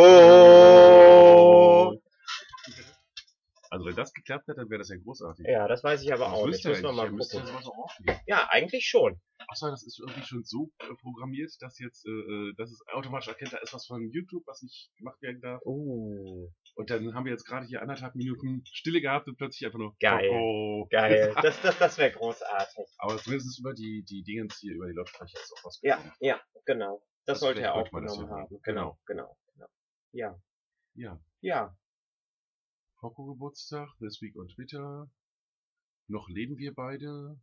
Also 3.72 3.86
wenn 3.86 3.95
das 3.95 4.13
geklappt 4.13 4.48
hat, 4.48 4.58
dann 4.58 4.69
wäre 4.69 4.80
das 4.80 4.88
ja 4.89 4.95
großartig. 4.95 5.45
Ja, 5.45 5.67
das 5.67 5.84
weiß 5.84 6.02
ich 6.02 6.13
aber 6.13 6.26
Das 6.26 6.34
auch 6.34 6.45
nicht. 6.48 6.65
Müssen 6.65 6.82
wir 6.82 6.91
mal 6.93 7.10
gucken. 7.10 7.43
auch. 7.67 7.93
Ja, 8.26 8.48
eigentlich 8.50 8.88
schon. 8.88 9.19
Achso, 9.50 9.69
das 9.69 9.84
ist 9.86 10.00
irgendwie 10.00 10.24
schon 10.24 10.43
so 10.45 10.72
äh, 10.80 10.86
programmiert, 11.02 11.52
dass 11.60 11.78
jetzt, 11.78 12.06
äh, 12.08 12.10
äh, 12.10 12.54
dass 12.58 12.72
es 12.72 12.80
automatisch 12.93 13.28
erkennt, 13.28 13.52
da 13.54 13.58
ist 13.58 13.74
was 13.74 13.86
von 13.86 14.10
YouTube, 14.10 14.43
was 14.48 14.62
nicht 14.63 14.89
gemacht 14.98 15.22
werden 15.22 15.41
darf. 15.41 15.62
Uh, 15.65 16.48
Und 16.76 16.89
dann 16.89 17.13
haben 17.13 17.26
wir 17.26 17.34
jetzt 17.34 17.45
gerade 17.45 17.65
hier 17.67 17.82
anderthalb 17.82 18.15
Minuten 18.15 18.63
Stille 18.72 19.02
gehabt 19.02 19.28
und 19.28 19.36
plötzlich 19.38 19.65
einfach 19.65 19.80
nur 19.80 19.93
Geil. 20.00 20.30
Koko. 20.30 20.88
geil. 20.89 21.36
Das, 21.43 21.62
das, 21.62 21.78
das 21.78 21.98
wäre 21.98 22.12
großartig. 22.12 22.86
Aber 22.98 23.17
zumindest 23.17 23.60
über 23.60 23.74
die, 23.74 24.04
die 24.10 24.24
Dingens 24.24 24.58
hier, 24.60 24.74
über 24.76 24.88
die 24.88 24.93
Lautsprecher 24.93 25.38
ist 25.38 25.54
auch 25.60 25.65
was 25.65 25.80
Ja, 25.84 25.98
gekommen. 25.98 26.13
ja, 26.22 26.39
genau. 26.65 27.04
Das 27.26 27.36
Also 27.36 27.45
sollte 27.48 27.62
er 27.62 27.74
das 27.74 27.76
aufgenommen 27.84 28.26
ja 28.26 28.30
haben. 28.36 28.60
Genau, 28.63 28.63
genau, 28.63 28.98
genau. 29.06 29.38
Ja, 30.12 30.41
Ja. 30.95 31.22
ja. 31.41 31.78
Koko 32.98 33.26
Geburtstag, 33.26 33.89
This 34.00 34.22
Week 34.22 34.36
on 34.36 34.48
Twitter. 34.50 35.10
Noch 36.08 36.28
leben 36.30 36.58
wir 36.58 36.74
beide. 36.74 37.39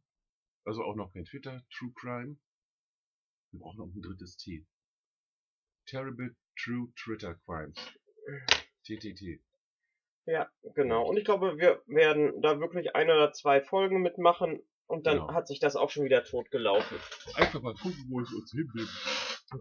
Also 0.64 0.83
auch 0.83 0.96
noch 0.96 1.12
kein 1.12 1.24
Twitter, 1.24 1.62
True 1.70 1.92
Crime. 1.94 2.37
Wir 3.52 3.61
brauchen 3.61 3.79
noch 3.79 3.87
ein 3.94 4.02
drittes 4.02 4.37
T. 4.37 4.66
Terrible 5.87 6.37
True 6.59 6.92
Twitter 6.96 7.37
Crimes. 7.46 7.79
TTT. 8.85 9.40
Ja, 10.26 10.50
genau. 10.74 11.09
Und 11.09 11.16
ich 11.16 11.24
glaube, 11.24 11.57
wir 11.57 11.83
werden 11.87 12.42
da 12.42 12.59
wirklich 12.59 12.96
eine 12.96 13.14
oder 13.14 13.33
zwei 13.33 13.61
Folgen 13.62 14.02
mitmachen 14.02 14.61
und 14.87 15.07
dann 15.07 15.18
Genau. 15.18 15.33
hat 15.33 15.46
sich 15.49 15.59
das 15.61 15.77
auch 15.77 15.90
schon 15.90 16.05
wieder 16.05 16.22
totgelaufen. 16.25 16.96
Einfach 17.35 17.61
mal 17.61 17.75
gucken, 17.75 18.05
wo 18.09 18.20
es 18.20 18.33
uns 18.33 18.51
hinbringt. 18.53 18.88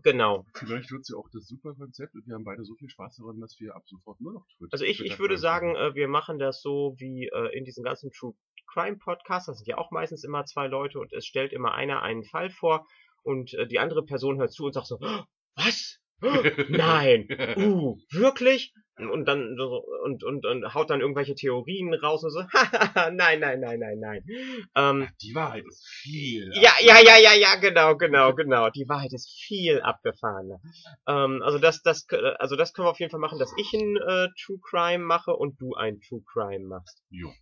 Genau. 0.04 0.46
Vielleicht 0.56 0.92
wird 0.92 1.02
es 1.02 1.10
ja 1.10 1.18
auch 1.18 1.30
das 1.32 1.48
super 1.48 1.74
Konzept 1.76 2.16
und 2.16 2.26
wir 2.28 2.36
haben 2.36 2.44
beide 2.44 2.64
so 2.64 2.74
viel 2.76 2.90
Spaß 2.90 3.18
daran, 3.18 3.40
dass 3.40 3.56
wir 3.60 3.76
ab 3.76 3.84
sofort 3.86 4.20
nur 4.20 4.34
noch 4.34 4.46
Twitter 4.58 4.74
Also 4.74 4.86
ich, 4.86 5.00
ich 5.04 5.20
würde 5.20 5.38
sagen, 5.38 5.76
äh, 5.76 5.94
wir 5.94 6.08
machen 6.08 6.40
das 6.40 6.62
so 6.62 6.96
wie 6.98 7.30
äh, 7.34 7.56
in 7.58 7.66
diesen 7.66 7.84
ganzen 7.84 8.12
True 8.12 8.34
Crime 8.74 8.98
Podcasts. 8.98 9.46
Das 9.48 9.58
sind 9.58 9.68
ja 9.68 9.78
auch 9.78 9.92
meistens 9.92 10.24
immer 10.24 10.44
zwei 10.46 10.68
Leute 10.68 11.00
und 11.00 11.14
es 11.14 11.26
stellt 11.26 11.54
immer 11.54 11.74
einer 11.76 12.02
einen 12.02 12.24
Fall 12.24 12.50
vor 12.50 12.86
und 13.24 13.54
äh, 13.54 13.68
die 13.68 13.80
andere 13.80 14.04
Person 14.04 14.40
hört 14.40 14.52
zu 14.52 14.66
und 14.66 14.74
sagt 14.74 14.88
so, 14.88 14.98
"Oh, 15.02 15.24
was? 15.56 16.00
Nein. 16.70 17.28
Uh, 17.58 17.98
wirklich? 18.12 18.74
Und 18.98 19.26
dann 19.26 19.60
und, 19.60 20.24
und, 20.24 20.46
und 20.46 20.74
haut 20.74 20.90
dann 20.90 21.02
irgendwelche 21.02 21.36
Theorien 21.36 21.94
raus 21.94 22.24
und 22.24 22.32
so, 22.32 22.40
nein, 23.12 23.42
nein, 23.42 23.60
nein, 23.60 23.80
nein, 23.80 24.00
nein. 24.00 24.26
Ähm, 24.74 25.10
Die 25.22 25.36
Wahrheit 25.36 25.66
ist 25.68 25.86
viel. 25.86 26.50
ja, 26.54 26.72
ja, 26.82 27.00
ja, 27.02 27.18
ja, 27.18 27.34
ja, 27.34 27.56
genau, 27.56 27.98
genau, 27.98 28.34
genau. 28.34 28.70
Die 28.70 28.88
Wahrheit 28.88 29.12
ist 29.12 29.30
viel 29.46 29.82
abgefahrener. 29.82 30.62
Ähm, 31.08 31.42
also 31.44 31.60
das, 31.60 31.82
das, 31.82 32.08
also 32.40 32.56
das 32.56 32.74
können 32.74 32.86
wir 32.88 32.92
auf 32.92 33.00
jeden 33.00 33.12
Fall 33.12 33.20
machen, 33.20 33.38
dass 33.38 33.54
ich 33.58 33.74
ein 33.74 33.98
äh, 33.98 34.30
True 34.42 34.60
Crime 34.62 35.04
mache 35.04 35.36
und 35.36 35.60
du 35.60 35.74
ein 35.76 36.00
True 36.00 36.22
Crime 36.32 36.66
machst. 36.66 37.04
Jo. 37.10 37.34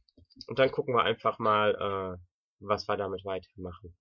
Und 0.47 0.57
dann 0.57 0.71
gucken 0.71 0.95
wir 0.95 1.03
einfach 1.03 1.37
mal, 1.37 2.17
äh, 2.17 2.17
was 2.61 2.87
wir 2.87 2.97
damit 2.97 3.25
weitermachen. 3.25 3.95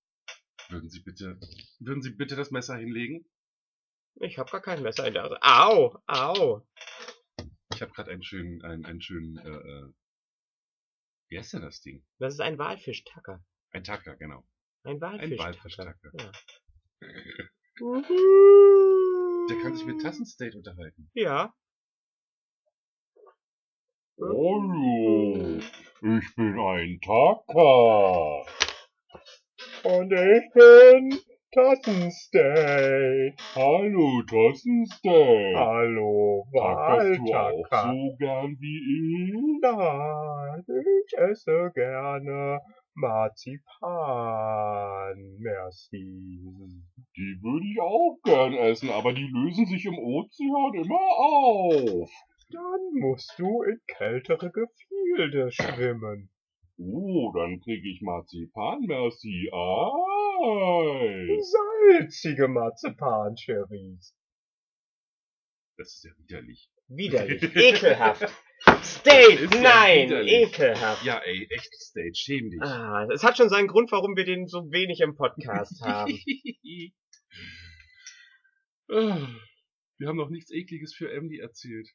Würden 0.70 0.88
Sie 0.88 1.00
bitte, 1.00 1.38
würden 1.80 2.00
Sie 2.00 2.12
bitte 2.12 2.34
das 2.34 2.50
Messer 2.50 2.76
hinlegen? 2.76 3.26
Ich 4.20 4.38
habe 4.38 4.50
gar 4.50 4.62
kein 4.62 4.82
Messer 4.82 5.06
in 5.06 5.14
der 5.14 5.24
Hose. 5.24 5.38
Au, 5.42 5.98
au. 6.06 6.62
Ich 7.82 7.84
habe 7.84 7.94
gerade 7.94 8.12
einen 8.12 8.22
schönen, 8.22 8.62
einen, 8.62 8.86
einen 8.86 9.00
schönen, 9.00 9.38
äh, 9.38 9.48
äh, 9.48 9.92
wie 11.28 11.36
heißt 11.36 11.54
denn 11.54 11.62
das 11.62 11.80
Ding? 11.80 12.04
Das 12.20 12.34
ist 12.34 12.38
ein 12.38 12.56
Walfischtacker. 12.56 13.44
Ein 13.72 13.82
Tacker, 13.82 14.14
genau. 14.14 14.46
Ein 14.84 15.02
Ein 15.02 15.10
Walfischtacker. 15.36 15.42
Walfischtacker. 15.42 16.12
Ja. 16.16 16.30
Der 19.50 19.60
kann 19.62 19.74
sich 19.74 19.84
mit 19.84 20.00
Tassenstate 20.00 20.56
unterhalten. 20.56 21.10
Ja. 21.14 21.52
Hallo, 24.16 25.58
ich 26.02 26.34
bin 26.36 26.60
ein 26.60 27.00
Tacker. 27.00 28.46
Und 29.82 30.12
ich 30.12 30.52
bin 30.54 31.20
Tassenstate. 31.52 33.34
Hallo, 33.54 34.22
Tassenstate. 34.22 35.52
Hallo, 35.54 36.46
Tackerst 36.56 37.20
du 37.20 37.34
auch 37.34 37.66
so 37.70 38.16
gern 38.18 38.56
wie 38.58 38.80
ich? 39.28 39.34
Nein, 39.60 40.64
ich 40.66 41.12
esse 41.18 41.70
gerne 41.74 42.58
Marzipan. 42.94 43.76
Merci. 45.40 46.40
Die 47.16 47.38
würde 47.42 47.66
ich 47.66 47.78
auch 47.82 48.16
gern 48.24 48.54
essen, 48.54 48.88
aber 48.88 49.12
die 49.12 49.28
lösen 49.30 49.66
sich 49.66 49.84
im 49.84 49.98
Ozean 49.98 50.72
immer 50.72 51.04
auf. 51.18 52.10
Dann 52.48 52.94
musst 52.98 53.38
du 53.38 53.62
in 53.64 53.78
kältere 53.88 54.50
Gefilde 54.50 55.52
schwimmen. 55.52 56.30
Oh, 56.78 57.32
dann 57.34 57.60
krieg 57.60 57.84
ich 57.84 58.00
Marzipan, 58.02 58.80
merci. 58.86 59.50
Eis. 59.52 61.52
Salzige 61.52 62.48
Marzipan-Cherries. 62.48 64.14
Das 65.76 65.94
ist 65.94 66.04
ja 66.04 66.10
widerlich. 66.18 66.70
Widerlich. 66.88 67.42
Ekelhaft. 67.56 68.22
Ja 68.64 69.60
nein, 69.60 70.08
widerlich. 70.08 70.32
ekelhaft. 70.32 71.04
Ja, 71.04 71.18
ey, 71.18 71.46
echt 71.50 71.74
State, 71.74 72.14
schäm 72.14 72.50
dich. 72.50 72.60
Ah, 72.62 73.06
es 73.12 73.24
hat 73.24 73.36
schon 73.36 73.48
seinen 73.48 73.66
Grund, 73.68 73.90
warum 73.92 74.16
wir 74.16 74.24
den 74.24 74.46
so 74.46 74.70
wenig 74.70 75.00
im 75.00 75.16
Podcast 75.16 75.80
haben. 75.82 76.18
Ah, 78.90 79.26
wir 79.96 80.08
haben 80.08 80.18
noch 80.18 80.28
nichts 80.28 80.50
Ekliges 80.50 80.94
für 80.94 81.10
Emily 81.10 81.38
erzählt. 81.38 81.88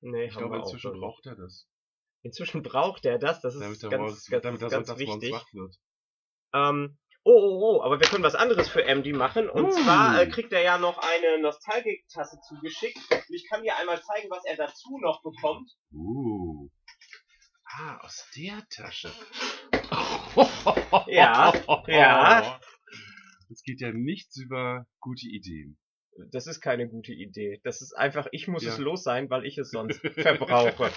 Nee, 0.00 0.26
Ich 0.26 0.34
haben 0.34 0.42
glaube, 0.42 0.56
wir 0.56 0.60
inzwischen 0.60 0.92
braucht 0.92 1.26
er 1.26 1.34
das. 1.34 1.66
Inzwischen 2.22 2.62
braucht 2.62 3.04
er 3.04 3.18
das, 3.18 3.40
das 3.40 3.54
ist 3.54 3.60
Damit 3.62 3.80
ganz, 3.80 3.92
morgens, 4.00 4.26
ganz, 4.26 4.42
damit 4.42 4.60
ganz 4.60 4.72
sonntags 4.72 5.00
morgens 5.06 5.22
wichtig. 5.22 5.32
wach 5.32 5.46
wird. 5.52 5.76
Ähm, 6.54 6.98
oh, 7.24 7.32
oh, 7.32 7.60
oh, 7.78 7.82
aber 7.82 8.00
wir 8.00 8.06
können 8.08 8.24
was 8.24 8.34
anderes 8.34 8.68
für 8.68 8.84
MD 8.84 9.12
machen. 9.14 9.48
Und 9.48 9.66
Uh. 9.66 9.70
zwar 9.70 10.20
äh, 10.20 10.28
kriegt 10.28 10.52
er 10.52 10.62
ja 10.62 10.78
noch 10.78 10.98
eine 10.98 11.40
Nostalgik-Tasse 11.42 12.38
zugeschickt. 12.48 12.98
Und 13.10 13.34
ich 13.34 13.48
kann 13.48 13.62
dir 13.62 13.76
einmal 13.76 14.00
zeigen, 14.02 14.28
was 14.30 14.44
er 14.44 14.56
dazu 14.56 14.98
noch 15.00 15.22
bekommt. 15.22 15.70
Uh. 15.92 16.68
Ah, 17.64 17.96
aus 18.02 18.28
der 18.36 18.62
Tasche. 18.68 19.10
Ja, 21.06 21.52
ja. 21.86 22.60
Es 23.50 23.62
geht 23.62 23.80
ja 23.80 23.92
nichts 23.92 24.36
über 24.36 24.86
gute 25.00 25.26
Ideen. 25.26 25.78
Das 26.30 26.46
ist 26.46 26.60
keine 26.60 26.88
gute 26.88 27.12
Idee. 27.12 27.60
Das 27.64 27.80
ist 27.80 27.94
einfach, 27.94 28.26
ich 28.32 28.46
muss 28.48 28.62
Ja. 28.64 28.72
es 28.72 28.78
los 28.78 29.02
sein, 29.02 29.30
weil 29.30 29.46
ich 29.46 29.56
es 29.58 29.70
sonst 29.70 30.00
verbrauche. 30.14 30.90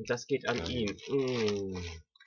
Und 0.00 0.08
das 0.08 0.26
geht 0.26 0.48
an 0.48 0.56
Ja. 0.56 0.64
ihn. 0.66 0.96
Mm. 1.10 1.76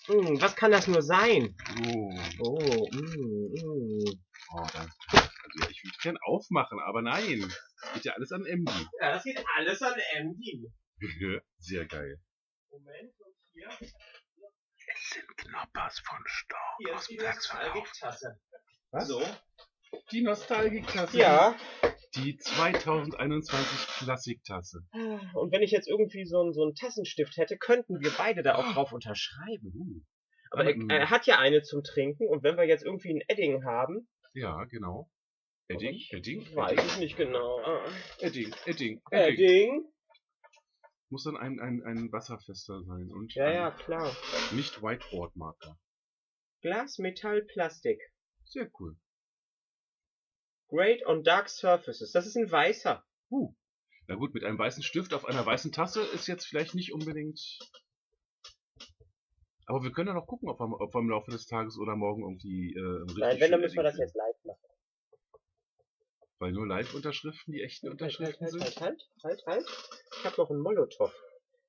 Mm, 0.07 0.39
was 0.41 0.55
kann 0.55 0.69
das 0.71 0.85
nur 0.87 1.01
sein? 1.01 1.55
Oh, 1.87 2.13
Oh, 2.39 2.87
mm, 2.91 3.53
mm. 3.55 4.21
oh 4.53 4.67
dann, 4.73 4.91
also 5.11 5.69
ich 5.71 5.83
würde 5.83 5.97
gern 6.03 6.17
aufmachen, 6.23 6.79
aber 6.79 7.01
nein. 7.01 7.51
Geht 7.95 8.05
ja 8.05 8.13
alles 8.13 8.31
an 8.31 8.45
MD. 8.45 8.69
Ja, 9.01 9.13
das 9.13 9.23
geht 9.23 9.43
alles 9.57 9.81
an 9.81 9.95
MD. 10.19 10.69
Sehr 11.57 11.85
geil. 11.87 12.21
Moment, 12.69 13.11
und 13.19 13.35
hier, 13.53 13.69
Es 13.79 15.09
sind 15.09 15.35
Knoppers 15.37 15.99
von 16.05 16.19
Stork 16.27 16.59
hier 16.77 16.93
ist 16.93 17.09
die 17.09 17.17
Nostalgik-Tasse. 17.17 18.39
Was? 18.91 19.07
So. 19.07 19.23
Die 20.11 20.21
Nostalgik-Tasse. 20.21 21.17
Ja. 21.17 21.55
Die 22.15 22.37
2021 22.37 23.87
Klassik-Tasse. 23.97 24.85
Und 25.33 25.51
wenn 25.51 25.63
ich 25.63 25.71
jetzt 25.71 25.87
irgendwie 25.87 26.25
so 26.25 26.41
einen, 26.41 26.53
so 26.53 26.63
einen 26.63 26.75
Tassenstift 26.75 27.37
hätte, 27.37 27.57
könnten 27.57 27.99
wir 28.01 28.11
beide 28.17 28.43
da 28.43 28.55
auch 28.55 28.73
drauf 28.73 28.91
unterschreiben. 28.93 29.71
Uh, 29.73 30.01
Aber 30.51 30.65
er, 30.65 30.75
er 30.89 31.09
hat 31.09 31.25
ja 31.25 31.39
eine 31.39 31.63
zum 31.63 31.83
Trinken 31.83 32.27
und 32.27 32.43
wenn 32.43 32.55
wir 32.57 32.65
jetzt 32.65 32.85
irgendwie 32.85 33.15
ein 33.15 33.21
Edding 33.27 33.65
haben, 33.65 34.07
ja, 34.33 34.63
genau. 34.65 35.09
Edding, 35.67 35.93
ich 35.93 36.11
Edding, 36.11 36.55
weiß 36.55 36.71
Edding, 36.73 36.85
ich 36.85 36.97
nicht 36.97 37.17
genau. 37.17 37.59
Ah. 37.59 37.85
Edding, 38.19 38.53
Edding, 38.65 39.01
Edding. 39.11 39.33
Edding? 39.33 39.93
Muss 41.09 41.23
dann 41.23 41.37
ein, 41.37 41.59
ein, 41.59 41.83
ein 41.83 42.11
wasserfester 42.11 42.83
sein 42.83 43.11
und 43.11 43.33
Ja, 43.35 43.51
ja, 43.51 43.71
klar. 43.71 44.15
nicht 44.53 44.81
Whiteboard-Marker. 44.81 45.79
Glas, 46.61 46.97
Metall, 46.97 47.43
Plastik. 47.43 47.99
Sehr 48.45 48.71
cool. 48.79 48.97
Great 50.73 51.05
on 51.05 51.23
dark 51.23 51.49
surfaces. 51.49 52.11
Das 52.11 52.25
ist 52.25 52.35
ein 52.35 52.51
weißer. 52.51 53.03
Uh. 53.29 53.53
Na 54.07 54.15
gut, 54.15 54.33
mit 54.33 54.43
einem 54.43 54.57
weißen 54.57 54.81
Stift 54.81 55.13
auf 55.13 55.25
einer 55.25 55.45
weißen 55.45 55.71
Tasse 55.71 56.01
ist 56.01 56.27
jetzt 56.27 56.45
vielleicht 56.45 56.73
nicht 56.73 56.93
unbedingt. 56.93 57.39
Aber 59.67 59.83
wir 59.83 59.91
können 59.91 60.07
ja 60.07 60.13
noch 60.15 60.25
gucken, 60.25 60.49
ob 60.49 60.59
wir, 60.59 60.81
ob 60.81 60.93
wir 60.93 60.99
im 60.99 61.09
Laufe 61.09 61.29
des 61.29 61.45
Tages 61.45 61.77
oder 61.77 61.95
morgen 61.95 62.23
irgendwie 62.23 62.73
äh, 62.73 63.01
richtig 63.03 63.17
Nein, 63.17 63.39
wenn, 63.39 63.51
dann 63.51 63.61
müssen 63.61 63.75
wir 63.75 63.83
das 63.83 63.97
jetzt 63.97 64.15
live 64.15 64.43
machen. 64.45 64.59
Weil 66.39 66.51
nur 66.51 66.67
Live-Unterschriften 66.67 67.53
die 67.53 67.61
echten 67.61 67.87
Halt, 67.89 68.01
halt, 68.01 68.19
Unterschriften 68.19 68.47
halt, 68.47 68.51
sind. 68.51 68.81
halt, 68.81 68.81
halt, 69.23 69.45
halt, 69.45 69.45
halt. 69.45 69.97
Ich 70.17 70.25
habe 70.25 70.41
noch 70.41 70.49
einen 70.49 70.59
Molotow. 70.59 71.13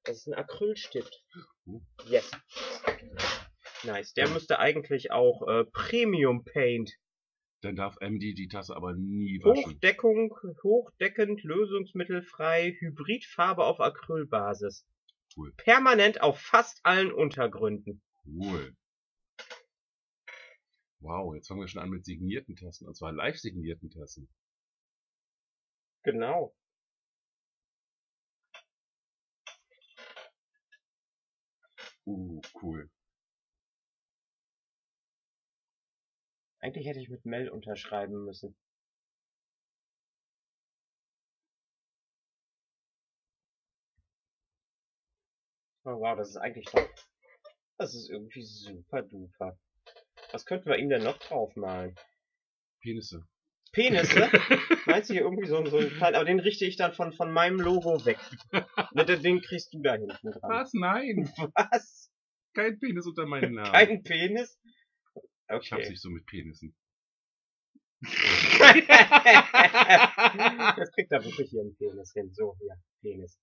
Das 0.05 0.17
ist 0.17 0.27
ein 0.29 0.35
Acrylstift. 0.35 1.23
Uh. 1.67 1.81
Yes. 2.07 2.31
Nice. 3.85 4.15
Der 4.15 4.29
müsste 4.31 4.59
eigentlich 4.59 5.13
auch 5.13 5.47
äh, 5.47 5.65
Premium 5.65 6.45
Paint. 6.45 6.91
Dann 7.65 7.77
darf 7.77 7.97
MD 8.03 8.35
die 8.35 8.49
Tasse 8.49 8.77
aber 8.77 8.93
nie 8.93 9.43
waschen. 9.43 9.73
Hochdeckung, 9.73 10.37
hochdeckend, 10.63 11.43
lösungsmittelfrei, 11.45 12.77
Hybridfarbe 12.79 13.65
auf 13.65 13.81
Acrylbasis. 13.81 14.87
Cool. 15.35 15.51
Permanent 15.57 16.21
auf 16.21 16.39
fast 16.39 16.85
allen 16.85 17.11
Untergründen. 17.11 18.03
Cool. 18.27 18.77
Wow, 21.01 21.35
jetzt 21.35 21.49
fangen 21.49 21.61
wir 21.61 21.69
schon 21.69 21.81
an 21.81 21.89
mit 21.89 22.05
signierten 22.05 22.55
Tassen, 22.55 22.87
und 22.87 22.97
zwar 22.97 23.13
live 23.13 23.39
signierten 23.39 23.89
Tassen. 23.89 24.29
Genau. 26.03 26.55
Uh, 32.05 32.43
cool. 32.61 32.91
Eigentlich 36.65 36.87
hätte 36.87 36.99
ich 37.01 37.11
mit 37.11 37.27
Mel 37.27 37.51
unterschreiben 37.51 38.25
müssen. 38.25 38.57
Oh 45.85 46.01
wow, 46.01 46.17
das 46.17 46.31
ist 46.31 46.37
eigentlich 46.37 46.67
doch. 46.73 46.89
Das 47.77 47.95
ist 47.95 48.09
irgendwie 48.09 48.43
super 48.43 49.03
duper. 49.03 49.59
Was 50.33 50.47
könnten 50.47 50.67
wir 50.71 50.79
ihm 50.79 50.89
denn 50.89 51.03
noch 51.03 51.19
draufmalen? 51.19 51.95
Penisse. 52.81 53.27
Penisse? 53.73 54.31
Meinst 54.87 55.11
du 55.11 55.15
hier 55.15 55.23
irgendwie 55.23 55.47
so, 55.47 55.59
ein- 55.59 55.67
so 55.67 55.79
ein 55.79 55.91
kleinen, 55.91 56.15
aber 56.17 56.25
den 56.25 56.41
richte 56.41 56.65
ich 56.65 56.77
dann 56.77 56.93
von, 56.95 57.13
von 57.13 57.31
meinem 57.33 57.61
Logo 57.61 58.05
weg. 58.07 58.19
Den 58.95 59.23
den 59.23 59.41
kriegst 59.43 59.75
du 59.75 59.83
da 59.83 59.95
hinten 59.97 60.31
dran. 60.33 60.51
Was? 60.51 60.73
Nein! 60.73 61.31
Was? 61.55 62.11
Kein 62.55 62.79
Penis 62.79 63.07
unter 63.07 63.27
meinem 63.27 63.53
Namen. 63.55 63.73
Kein 63.73 64.03
Penis? 64.03 64.59
Ich 65.49 65.53
hab's 65.73 65.73
Okay. 65.73 65.89
nicht 65.91 66.01
so 66.03 66.11
mit 66.11 66.27
Penissen. 66.27 66.75
Jetzt 70.77 70.95
kriegt 70.95 71.13
er 71.13 71.25
wirklich 71.25 71.51
hier 71.51 71.61
einen 71.63 71.77
Penis 71.77 72.13
hin. 72.13 72.33
So, 72.33 72.57
hier, 72.59 72.77
Penis. 73.01 73.39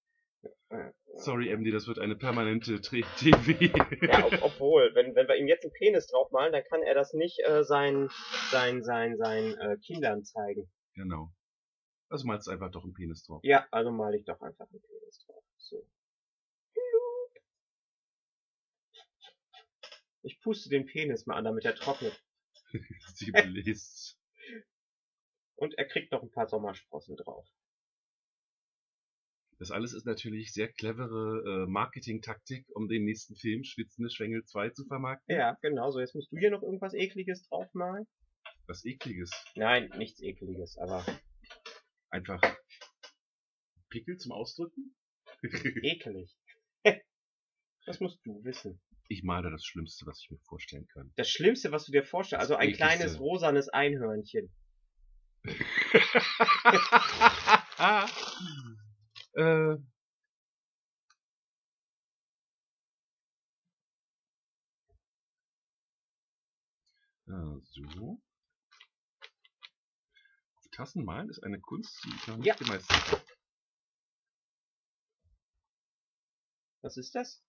Sorry, 1.15 1.49
MD, 1.55 1.71
das 1.73 1.87
wird 1.87 1.99
eine 1.99 2.15
permanente 2.15 2.79
Tre- 2.81 3.05
TV. 3.17 3.51
Ja, 4.07 4.25
ob, 4.25 4.41
obwohl, 4.41 4.91
wenn, 4.95 5.13
wenn 5.15 5.27
wir 5.27 5.35
ihm 5.35 5.47
jetzt 5.47 5.63
einen 5.63 5.73
Penis 5.73 6.07
draufmalen, 6.07 6.51
dann 6.53 6.63
kann 6.63 6.81
er 6.83 6.95
das 6.95 7.13
nicht 7.13 7.39
äh, 7.45 7.63
seinen 7.63 8.09
sein, 8.49 8.83
sein, 8.83 9.17
sein, 9.17 9.55
äh, 9.59 9.77
Kindern 9.77 10.23
zeigen. 10.23 10.69
genau. 10.95 11.31
Also 12.09 12.25
malst 12.27 12.47
du 12.47 12.51
einfach 12.51 12.71
doch 12.71 12.83
einen 12.83 12.93
Penis 12.93 13.23
drauf. 13.23 13.39
Ja, 13.43 13.65
also 13.71 13.89
male 13.91 14.17
ich 14.17 14.25
doch 14.25 14.41
einfach 14.41 14.67
einen 14.69 14.81
Penis 14.81 15.23
drauf. 15.25 15.43
So. 15.57 15.87
Ich 20.23 20.39
puste 20.41 20.69
den 20.69 20.85
Penis 20.85 21.25
mal 21.25 21.35
an, 21.35 21.45
damit 21.45 21.65
er 21.65 21.75
trocknet. 21.75 22.23
Sie 23.15 23.31
bläst. 23.31 24.19
Und 25.55 25.77
er 25.77 25.85
kriegt 25.85 26.11
noch 26.11 26.23
ein 26.23 26.31
paar 26.31 26.47
Sommersprossen 26.47 27.15
drauf. 27.17 27.47
Das 29.59 29.69
alles 29.69 29.93
ist 29.93 30.05
natürlich 30.05 30.53
sehr 30.53 30.71
clevere 30.71 31.65
äh, 31.65 31.69
Marketing-Taktik, 31.69 32.65
um 32.75 32.87
den 32.87 33.03
nächsten 33.03 33.35
Film 33.35 33.63
Schwitzende 33.63 34.09
Schwengel 34.09 34.43
2 34.43 34.71
zu 34.71 34.85
vermarkten. 34.85 35.35
Ja, 35.35 35.55
genau 35.61 35.91
so. 35.91 35.99
Jetzt 35.99 36.15
musst 36.15 36.31
du 36.31 36.37
hier 36.37 36.49
noch 36.49 36.63
irgendwas 36.63 36.95
Ekliges 36.95 37.43
draufmalen. 37.43 38.07
Was 38.65 38.83
ekliges. 38.85 39.31
Nein, 39.55 39.91
nichts 39.97 40.19
Ekliges, 40.21 40.77
aber 40.79 41.05
Einfach 42.11 42.41
Pickel 43.89 44.17
zum 44.17 44.33
Ausdrücken. 44.33 44.93
ekelig. 45.81 46.29
das 47.85 48.01
musst 48.01 48.19
du 48.25 48.43
wissen. 48.43 48.81
Ich 49.11 49.23
male 49.23 49.51
das 49.51 49.65
Schlimmste, 49.65 50.05
was 50.05 50.21
ich 50.21 50.31
mir 50.31 50.39
vorstellen 50.39 50.87
kann. 50.87 51.11
Das 51.17 51.29
Schlimmste, 51.29 51.71
was 51.71 51.85
du 51.85 51.91
dir 51.91 52.03
vorstellst, 52.03 52.41
also 52.41 52.55
ein 52.55 52.71
kleines 52.73 53.19
rosanes 53.19 53.69
Einhörnchen. 53.69 54.49
äh, 59.33 59.75
Ah, 67.33 67.57
so. 67.61 68.19
Auf 70.57 70.67
Tassen 70.71 71.05
malen 71.05 71.29
ist 71.29 71.41
eine 71.43 71.59
Kunst, 71.61 72.03
die 72.03 72.09
ich 72.09 72.27
noch 72.27 72.35
nicht 72.37 72.47
Ja. 72.47 72.55
gemeistert 72.55 73.11
habe. 73.11 73.23
Was 76.81 76.97
ist 76.97 77.15
das? 77.15 77.41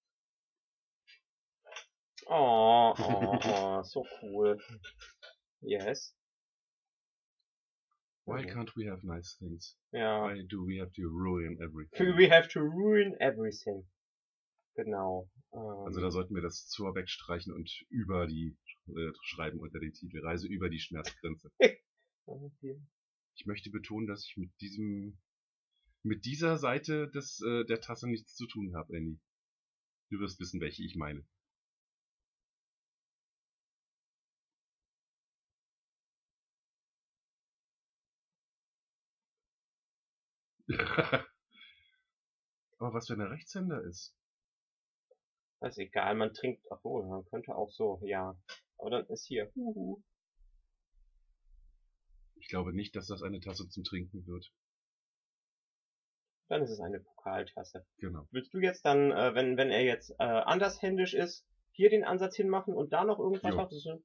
Oh, 2.27 2.95
oh, 2.99 3.39
oh, 3.45 3.83
so 3.83 4.05
cool. 4.21 4.57
Yes. 5.61 6.15
Why 8.25 8.43
Mhm. 8.43 8.51
can't 8.53 8.77
we 8.77 8.87
have 8.89 9.03
nice 9.05 9.37
things? 9.39 9.77
Ja. 9.93 10.25
Why 10.29 10.43
do 10.47 10.65
we 10.65 10.79
have 10.81 10.93
to 10.93 11.03
ruin 11.03 11.59
everything? 11.61 12.17
We 12.17 12.29
have 12.31 12.49
to 12.51 12.61
ruin 12.61 13.17
everything. 13.21 13.85
Genau. 14.77 15.29
Also 15.51 15.99
Ähm, 15.99 16.03
da 16.05 16.11
sollten 16.11 16.35
wir 16.35 16.43
das 16.43 16.67
zur 16.69 16.95
wegstreichen 16.95 17.53
und 17.53 17.69
über 17.91 18.27
die 18.27 18.57
äh, 18.89 19.13
schreiben 19.23 19.59
unter 19.61 19.81
den 19.81 19.93
Titel 19.93 20.21
Reise 20.25 20.47
über 20.49 20.71
die 20.71 20.79
Schmerzgrenze. 20.79 21.51
okay. 22.27 22.81
Ich 23.37 23.47
möchte 23.47 23.71
betonen, 23.71 24.07
dass 24.07 24.25
ich 24.27 24.37
mit 24.37 24.51
diesem 24.61 25.19
mit 26.05 26.25
dieser 26.25 26.57
Seite 26.59 27.09
des 27.11 27.41
äh, 27.43 27.65
der 27.65 27.81
Tasse 27.81 28.09
nichts 28.09 28.35
zu 28.35 28.47
tun 28.47 28.75
habe, 28.75 28.97
Annie. 28.97 29.19
Du 30.11 30.19
wirst 30.21 30.41
wissen, 30.41 30.61
welche 30.61 30.85
ich 30.85 30.97
meine. 30.97 31.25
Aber 42.79 42.95
was, 42.95 43.09
wenn 43.11 43.21
er 43.21 43.31
Rechtshänder 43.31 43.83
ist? 43.83 44.17
ist 45.61 45.79
egal, 45.79 46.17
man 46.17 46.35
trinkt, 46.35 46.67
obwohl, 46.71 47.07
man 47.07 47.25
könnte 47.27 47.55
auch 47.55 47.71
so, 47.71 48.01
ja. 48.05 48.37
Aber 48.79 48.91
dann 48.91 49.07
ist 49.07 49.27
hier. 49.27 49.53
Huhu. 49.55 50.03
Ich 52.35 52.49
glaube 52.49 52.73
nicht, 52.73 52.97
dass 52.97 53.07
das 53.07 53.23
eine 53.23 53.39
Tasse 53.39 53.69
zum 53.69 53.85
Trinken 53.85 54.27
wird. 54.27 54.53
Dann 56.49 56.63
ist 56.63 56.71
es 56.71 56.81
eine 56.81 56.99
Pokaltasse. 56.99 57.87
Genau. 57.99 58.27
Willst 58.33 58.53
du 58.53 58.59
jetzt 58.59 58.85
dann, 58.85 59.13
äh, 59.13 59.35
wenn, 59.37 59.57
wenn 59.57 59.71
er 59.71 59.85
jetzt 59.85 60.11
äh, 60.19 60.25
andershändisch 60.25 61.15
ist, 61.15 61.47
hier 61.71 61.89
den 61.91 62.03
Ansatz 62.05 62.35
hinmachen 62.35 62.75
und 62.75 62.93
da 62.93 63.05
noch 63.05 63.21
irgendwas? 63.21 63.55
Das 63.55 63.73
ist 63.73 63.85
so- 63.85 64.03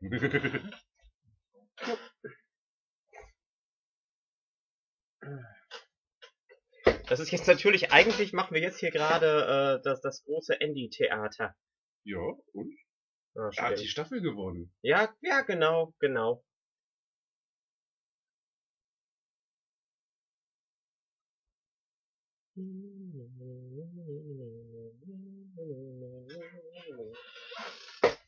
Huh, 5.24 5.53
Das 7.06 7.20
ist 7.20 7.30
jetzt 7.30 7.46
natürlich, 7.46 7.92
eigentlich 7.92 8.32
machen 8.32 8.54
wir 8.54 8.62
jetzt 8.62 8.78
hier 8.80 8.90
gerade 8.90 9.78
äh, 9.78 9.82
das, 9.82 10.00
das 10.00 10.24
große 10.24 10.58
Andy-Theater. 10.60 11.54
Ja, 12.04 12.18
und? 12.52 12.74
Ah, 13.36 13.50
Er 13.56 13.64
hat 13.70 13.78
die. 13.78 13.88
Staffel 13.88 14.22
gewonnen. 14.22 14.72
Ja, 14.82 15.14
ja, 15.20 15.42
genau, 15.42 15.92
genau. 15.98 16.42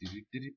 Dip, 0.00 0.30
dip, 0.32 0.56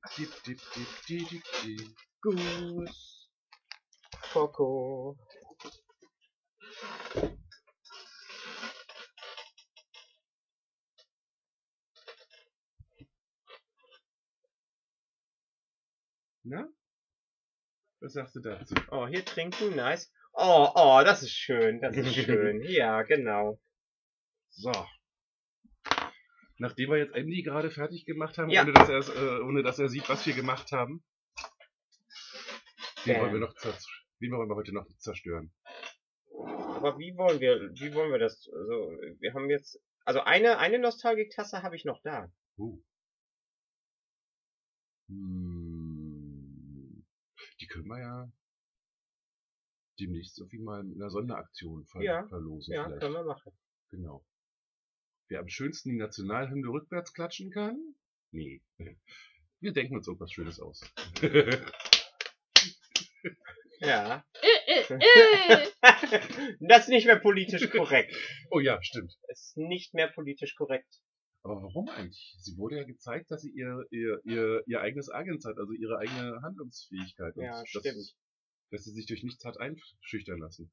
Na? 16.50 16.68
Was 18.00 18.14
sagst 18.14 18.34
du 18.34 18.40
dazu? 18.40 18.74
Oh, 18.90 19.06
hier 19.06 19.24
trinken, 19.24 19.76
nice. 19.76 20.12
Oh, 20.32 20.68
oh, 20.74 21.00
das 21.04 21.22
ist 21.22 21.30
schön, 21.32 21.80
das 21.80 21.96
ist 21.96 22.12
schön. 22.12 22.60
Ja, 22.68 23.02
genau. 23.02 23.60
So. 24.50 24.72
Nachdem 26.58 26.90
wir 26.90 26.98
jetzt 26.98 27.14
Andy 27.14 27.42
gerade 27.42 27.70
fertig 27.70 28.04
gemacht 28.04 28.36
haben, 28.36 28.50
Ja. 28.50 28.62
ohne, 28.62 28.72
dass 28.72 28.88
er, 28.88 29.16
äh, 29.16 29.40
ohne 29.42 29.62
dass 29.62 29.78
er 29.78 29.88
sieht, 29.88 30.08
was 30.08 30.26
wir 30.26 30.34
gemacht 30.34 30.72
haben. 30.72 31.04
Den 33.06 33.20
wollen 33.20 33.32
wir 33.32 33.40
noch 33.40 33.54
zer- 33.54 33.78
den 34.20 34.32
wollen 34.32 34.48
wir 34.48 34.56
heute 34.56 34.74
noch 34.74 34.86
zerstören. 34.98 35.52
Aber 36.34 36.98
wie 36.98 37.16
wollen 37.16 37.38
wir, 37.40 37.70
wie 37.74 37.94
wollen 37.94 38.10
wir 38.10 38.18
das? 38.18 38.48
Also, 38.52 38.90
wir 39.20 39.34
haben 39.34 39.48
jetzt, 39.50 39.80
also 40.04 40.20
eine, 40.22 40.58
eine 40.58 40.78
Nostalgik-Tasse 40.80 41.62
habe 41.62 41.76
ich 41.76 41.84
noch 41.84 42.02
da. 42.02 42.30
Uh. 42.58 42.82
Hm. 45.08 45.59
Können 47.70 47.86
wir 47.86 48.00
ja 48.00 48.32
demnächst 49.98 50.38
irgendwie 50.38 50.58
mal 50.58 50.80
in 50.80 50.94
einer 50.94 51.10
Sonderaktion 51.10 51.86
ver 51.86 52.02
Ja, 52.02 52.26
verlosen. 52.28 52.74
Ja, 52.74 52.84
vielleicht. 52.84 53.00
können 53.00 53.14
wir 53.14 53.24
machen. 53.24 53.52
Genau. 53.90 54.24
Wer 55.28 55.40
am 55.40 55.48
schönsten 55.48 55.90
die 55.90 55.96
Nationalhymne 55.96 56.68
rückwärts 56.68 57.12
klatschen 57.12 57.50
kann? 57.50 57.94
Nee. 58.32 58.62
Wir 59.60 59.72
denken 59.74 59.94
uns 59.96 60.08
irgendwas 60.08 60.32
Schönes 60.32 60.58
aus. 60.60 60.80
Ja. 63.82 64.26
Äh, 64.42 64.92
äh, 64.92 64.94
äh. 64.94 65.68
das 66.60 66.82
ist 66.82 66.88
nicht 66.88 67.06
mehr 67.06 67.18
politisch 67.18 67.70
korrekt. 67.70 68.14
oh 68.50 68.60
ja, 68.60 68.78
stimmt. 68.82 69.16
Es 69.28 69.40
ist 69.40 69.56
nicht 69.56 69.94
mehr 69.94 70.08
politisch 70.08 70.54
korrekt. 70.54 71.00
Aber 71.42 71.62
warum 71.62 71.88
eigentlich? 71.88 72.36
Sie 72.38 72.56
wurde 72.56 72.76
ja 72.76 72.84
gezeigt, 72.84 73.30
dass 73.30 73.42
sie 73.42 73.50
ihr, 73.50 73.86
ihr, 73.90 74.20
ihr, 74.24 74.62
ihr 74.66 74.80
eigenes 74.80 75.08
Agens 75.08 75.44
hat, 75.44 75.56
also 75.56 75.72
ihre 75.72 75.98
eigene 75.98 76.40
Handlungsfähigkeit. 76.42 77.36
Und 77.36 77.44
Ja, 77.44 77.60
dass, 77.60 77.68
stimmt. 77.68 78.14
Dass 78.70 78.84
sie 78.84 78.92
sich 78.92 79.06
durch 79.06 79.22
nichts 79.22 79.44
hat 79.44 79.58
einschüchtern 79.58 80.38
lassen. 80.38 80.70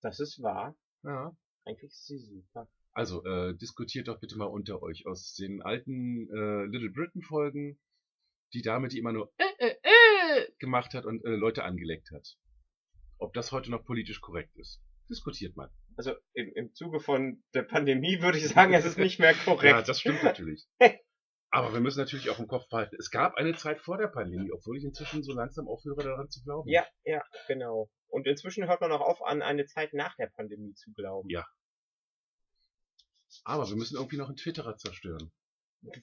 Das 0.00 0.20
ist 0.20 0.40
wahr. 0.42 0.74
Ja. 1.04 1.36
Eigentlich 1.64 1.90
ist 1.92 2.06
sie 2.06 2.18
super. 2.18 2.68
Also, 2.92 3.24
äh, 3.24 3.54
diskutiert 3.56 4.08
doch 4.08 4.20
bitte 4.20 4.36
mal 4.36 4.46
unter 4.46 4.82
euch 4.82 5.06
aus 5.06 5.34
den 5.34 5.62
alten 5.62 6.28
äh, 6.30 6.64
Little 6.66 6.90
Britain 6.90 7.22
Folgen, 7.22 7.78
die 8.52 8.62
Dame, 8.62 8.88
die 8.88 8.98
immer 8.98 9.12
nur 9.12 9.32
Äh, 9.38 9.44
äh, 9.58 9.76
äh. 9.82 10.52
gemacht 10.58 10.92
hat 10.94 11.06
und 11.06 11.24
äh, 11.24 11.36
Leute 11.36 11.64
angeleckt 11.64 12.10
hat. 12.10 12.36
Ob 13.18 13.32
das 13.34 13.52
heute 13.52 13.70
noch 13.70 13.84
politisch 13.84 14.20
korrekt 14.20 14.56
ist. 14.56 14.82
Diskutiert 15.08 15.56
mal. 15.56 15.70
Also 15.96 16.14
im, 16.34 16.52
im 16.54 16.74
Zuge 16.74 17.00
von 17.00 17.42
der 17.54 17.62
Pandemie 17.62 18.20
würde 18.22 18.38
ich 18.38 18.48
sagen, 18.48 18.72
es 18.74 18.84
ist 18.84 18.98
nicht 18.98 19.18
mehr 19.18 19.32
Ja, 19.36 19.44
korrekt. 19.44 19.88
das 19.88 20.00
stimmt 20.00 20.22
natürlich. 20.22 20.66
Aber 21.50 21.72
wir 21.74 21.80
müssen 21.80 21.98
natürlich 21.98 22.30
auch 22.30 22.38
im 22.38 22.46
Kopf 22.46 22.66
behalten, 22.70 22.96
es 22.98 23.10
gab 23.10 23.34
eine 23.34 23.54
Zeit 23.54 23.80
vor 23.80 23.98
der 23.98 24.08
Pandemie, 24.08 24.50
obwohl 24.52 24.78
ich 24.78 24.84
inzwischen 24.84 25.22
so 25.22 25.34
langsam 25.34 25.68
aufhöre, 25.68 26.02
daran 26.02 26.30
zu 26.30 26.42
glauben. 26.42 26.68
Ja, 26.68 26.86
ja, 27.04 27.22
genau. 27.46 27.90
Und 28.08 28.26
inzwischen 28.26 28.66
hört 28.68 28.80
man 28.80 28.90
auch 28.92 29.02
auf, 29.02 29.22
an 29.22 29.42
eine 29.42 29.66
Zeit 29.66 29.92
nach 29.92 30.16
der 30.16 30.28
Pandemie 30.28 30.72
zu 30.74 30.92
glauben. 30.92 31.28
Ja. 31.28 31.46
Aber 33.44 33.68
wir 33.68 33.76
müssen 33.76 33.96
irgendwie 33.96 34.16
noch 34.16 34.28
einen 34.28 34.36
Twitterer 34.36 34.76
zerstören. 34.76 35.30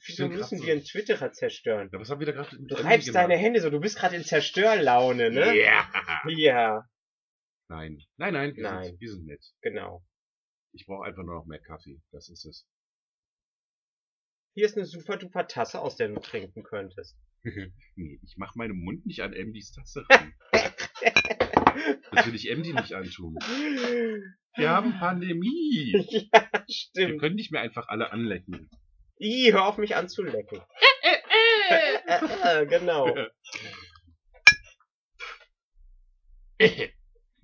Wieso 0.05 0.27
müssen 0.27 0.61
wir 0.61 0.73
einen 0.73 0.83
Twitterer 0.83 1.31
zerstören? 1.31 1.89
Ja, 1.93 1.99
was 1.99 2.09
haben 2.09 2.19
wir 2.19 2.27
da 2.27 2.33
gerade 2.33 2.57
Du 2.59 2.75
reibst 2.75 3.15
deine 3.15 3.37
Hände 3.37 3.61
so, 3.61 3.69
du 3.69 3.79
bist 3.79 3.97
gerade 3.97 4.15
in 4.17 4.23
Zerstörlaune, 4.25 5.31
ne? 5.31 5.55
Ja. 5.57 5.89
Ja, 6.27 6.88
Nein. 7.69 7.99
Nein, 8.17 8.33
nein, 8.33 8.55
wir, 8.55 8.63
Nein. 8.63 8.83
Sind, 8.85 8.99
wir 9.01 9.11
sind 9.11 9.25
nett. 9.25 9.45
genau. 9.61 10.03
Ich 10.71 10.85
brauche 10.85 11.05
einfach 11.05 11.23
nur 11.23 11.35
noch 11.35 11.45
mehr 11.45 11.59
Kaffee. 11.59 12.01
Das 12.11 12.29
ist 12.29 12.45
es. 12.45 12.67
Hier 14.55 14.65
ist 14.65 14.75
eine 14.75 14.85
super 14.85 15.17
duper 15.17 15.47
Tasse, 15.47 15.79
aus 15.79 15.95
der 15.95 16.09
du 16.09 16.19
trinken 16.19 16.63
könntest. 16.63 17.17
nee, 17.95 18.19
ich 18.23 18.35
mach 18.37 18.55
meinen 18.55 18.83
Mund 18.83 19.05
nicht 19.05 19.21
an 19.21 19.33
Emdys 19.33 19.71
Tasse 19.71 20.03
ran. 20.09 20.33
Das 22.11 22.25
will 22.25 22.35
ich 22.35 22.49
Emdy 22.49 22.73
nicht 22.73 22.93
antun. 22.93 23.35
Wir 24.55 24.69
haben 24.69 24.97
Pandemie. 24.99 25.91
ja, 26.33 26.49
Wir 26.51 26.63
stimmt. 26.67 27.21
können 27.21 27.35
nicht 27.35 27.51
mehr 27.51 27.61
einfach 27.61 27.87
alle 27.87 28.11
anlecken. 28.11 28.69
Ih, 29.19 29.51
hör 29.53 29.65
auf 29.67 29.77
mich 29.77 29.95
anzulecken. 29.95 30.59
Äh, 31.01 31.15
äh. 31.69 32.59
Äh, 32.59 32.63
äh, 32.63 32.65
genau. 32.65 33.15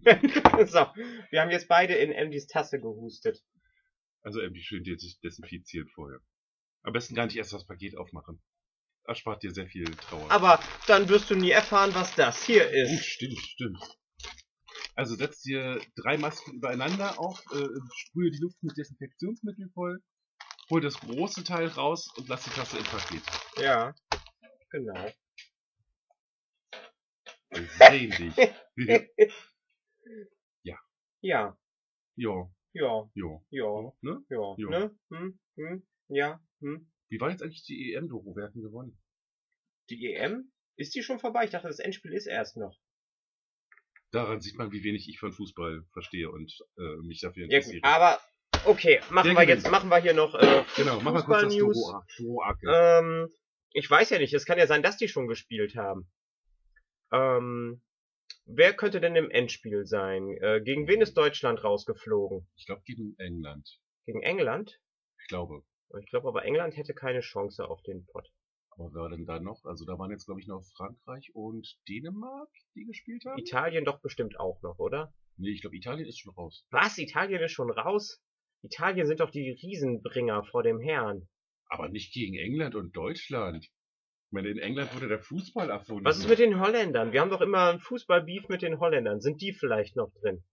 so, 0.67 0.85
wir 1.31 1.41
haben 1.41 1.51
jetzt 1.51 1.67
beide 1.67 1.95
in 1.95 2.11
Emdys 2.11 2.47
Tasse 2.47 2.79
gehustet. 2.79 3.41
Also 4.21 4.39
Emdy 4.39 4.61
schön 4.61 4.83
des- 4.83 5.19
desinfizieren 5.19 5.87
vorher. 5.89 6.19
Am 6.83 6.93
besten 6.93 7.15
gar 7.15 7.25
nicht 7.25 7.35
erst 7.37 7.53
das 7.53 7.65
Paket 7.65 7.97
aufmachen. 7.97 8.41
Erspart 9.05 9.43
dir 9.43 9.51
sehr 9.51 9.67
viel 9.67 9.85
Trauer. 9.85 10.31
Aber 10.31 10.59
dann 10.87 11.07
wirst 11.09 11.29
du 11.29 11.35
nie 11.35 11.51
erfahren, 11.51 11.93
was 11.93 12.13
das 12.15 12.43
hier 12.45 12.67
Oh, 12.67 12.93
ist. 12.93 13.05
stimmt, 13.05 13.37
stimmt. 13.39 13.97
Also 14.95 15.15
setz 15.15 15.41
dir 15.41 15.79
drei 15.95 16.17
Masken 16.17 16.53
übereinander 16.55 17.19
auf, 17.19 17.39
äh, 17.51 17.67
sprühe 17.95 18.31
die 18.31 18.39
Luft 18.39 18.61
mit 18.63 18.77
Desinfektionsmittel 18.77 19.69
voll, 19.73 20.01
hol 20.69 20.81
das 20.81 20.99
große 20.99 21.43
Teil 21.43 21.67
raus 21.67 22.07
und 22.17 22.27
lass 22.29 22.43
die 22.45 22.49
Tasse 22.51 22.77
im 22.77 22.83
Paket. 22.85 23.21
Ja, 23.57 23.93
genau. 24.71 25.11
Wir 27.51 27.67
sehen 27.89 28.11
dich. 28.11 28.35
ja, 30.63 30.77
ja, 31.21 31.57
ja, 32.15 33.09
ja. 33.13 33.41
ja, 33.49 33.93
Ne? 34.01 34.23
ja, 34.29 34.55
Ja. 34.57 34.69
ne? 34.69 34.99
Hm, 35.09 35.39
hm, 35.55 35.87
ja, 36.09 36.39
hm. 36.61 36.91
Wie 37.09 37.19
war 37.19 37.29
jetzt 37.29 37.41
eigentlich 37.43 37.63
die 37.65 37.93
EM-Doro? 37.93 38.35
Wer 38.35 38.45
hat 38.45 38.55
denn 38.55 38.61
gewonnen? 38.63 38.99
Die 39.89 40.13
EM? 40.13 40.51
Ist 40.75 40.95
die 40.95 41.03
schon 41.03 41.19
vorbei? 41.19 41.45
Ich 41.45 41.51
dachte, 41.51 41.67
das 41.67 41.79
Endspiel 41.79 42.13
ist 42.13 42.25
erst 42.25 42.57
noch. 42.57 42.77
Daran 44.11 44.41
sieht 44.41 44.57
man, 44.57 44.71
wie 44.71 44.83
wenig 44.83 45.07
ich 45.09 45.19
von 45.19 45.31
Fußball 45.33 45.83
verstehe 45.93 46.29
und 46.31 46.51
äh, 46.77 46.95
mich 47.03 47.21
dafür 47.21 47.47
Ja, 47.47 47.57
interessiere. 47.57 47.81
gut, 47.81 47.85
aber 47.89 48.19
okay, 48.65 48.99
machen 49.11 49.27
Der 49.29 49.35
wir 49.35 49.45
gewinnt. 49.45 49.63
jetzt, 49.63 49.71
machen 49.71 49.89
wir 49.89 49.97
hier 49.97 50.13
noch 50.13 50.35
äh, 50.35 50.63
genau. 50.75 50.99
Doro, 51.01 52.01
Doro 52.17 52.43
Ake. 52.43 52.67
Ähm, 52.67 53.29
ich 53.71 53.89
weiß 53.89 54.09
ja 54.09 54.19
nicht, 54.19 54.33
es 54.33 54.45
kann 54.45 54.57
ja 54.57 54.67
sein, 54.67 54.83
dass 54.83 54.97
die 54.97 55.07
schon 55.07 55.27
gespielt 55.27 55.75
haben. 55.75 56.09
Ähm, 57.11 57.81
wer 58.45 58.73
könnte 58.73 59.01
denn 59.01 59.15
im 59.15 59.29
Endspiel 59.29 59.85
sein? 59.85 60.37
Äh, 60.41 60.61
gegen 60.63 60.87
wen 60.87 61.01
ist 61.01 61.17
Deutschland 61.17 61.63
rausgeflogen? 61.63 62.47
Ich 62.55 62.65
glaube 62.65 62.83
gegen 62.85 63.15
England. 63.17 63.79
Gegen 64.05 64.21
England? 64.21 64.79
Ich 65.21 65.27
glaube. 65.27 65.63
Ich 65.99 66.09
glaube 66.09 66.27
aber, 66.27 66.45
England 66.45 66.75
hätte 66.77 66.93
keine 66.93 67.21
Chance 67.21 67.67
auf 67.67 67.81
den 67.83 68.05
Pott. 68.05 68.29
Aber 68.71 68.93
wer 68.93 69.01
war 69.01 69.09
denn 69.09 69.25
da 69.25 69.39
noch? 69.39 69.63
Also 69.65 69.85
da 69.85 69.97
waren 69.97 70.11
jetzt, 70.11 70.25
glaube 70.25 70.41
ich, 70.41 70.47
noch 70.47 70.63
Frankreich 70.75 71.31
und 71.33 71.77
Dänemark, 71.87 72.49
die 72.75 72.85
gespielt 72.85 73.23
haben. 73.25 73.39
Italien 73.39 73.85
doch 73.85 74.01
bestimmt 74.01 74.39
auch 74.39 74.61
noch, 74.61 74.79
oder? 74.79 75.13
nee, 75.37 75.51
ich 75.51 75.61
glaube, 75.61 75.75
Italien 75.75 76.07
ist 76.07 76.19
schon 76.19 76.33
raus. 76.33 76.65
Was? 76.71 76.97
Italien 76.97 77.41
ist 77.41 77.51
schon 77.51 77.71
raus? 77.71 78.21
Italien 78.63 79.05
sind 79.05 79.19
doch 79.19 79.31
die 79.31 79.51
Riesenbringer 79.51 80.43
vor 80.45 80.63
dem 80.63 80.79
Herrn. 80.79 81.27
Aber 81.67 81.89
nicht 81.89 82.13
gegen 82.13 82.35
England 82.35 82.75
und 82.75 82.95
Deutschland. 82.95 83.69
Meine, 84.35 84.49
in 84.49 84.59
England 84.59 84.93
wurde 84.93 85.07
der 85.07 85.19
Fußball 85.19 85.69
erfunden. 85.69 86.03
Was 86.03 86.17
ist 86.17 86.27
mit 86.27 86.39
den 86.39 86.59
Holländern? 86.59 87.13
Wir 87.13 87.21
haben 87.21 87.29
doch 87.29 87.39
immer 87.39 87.69
ein 87.71 87.79
Fußballbeef 87.79 88.49
mit 88.49 88.61
den 88.63 88.79
Holländern. 88.81 89.21
Sind 89.21 89.41
die 89.41 89.53
vielleicht 89.53 89.95
noch 89.95 90.11
drin? 90.19 90.43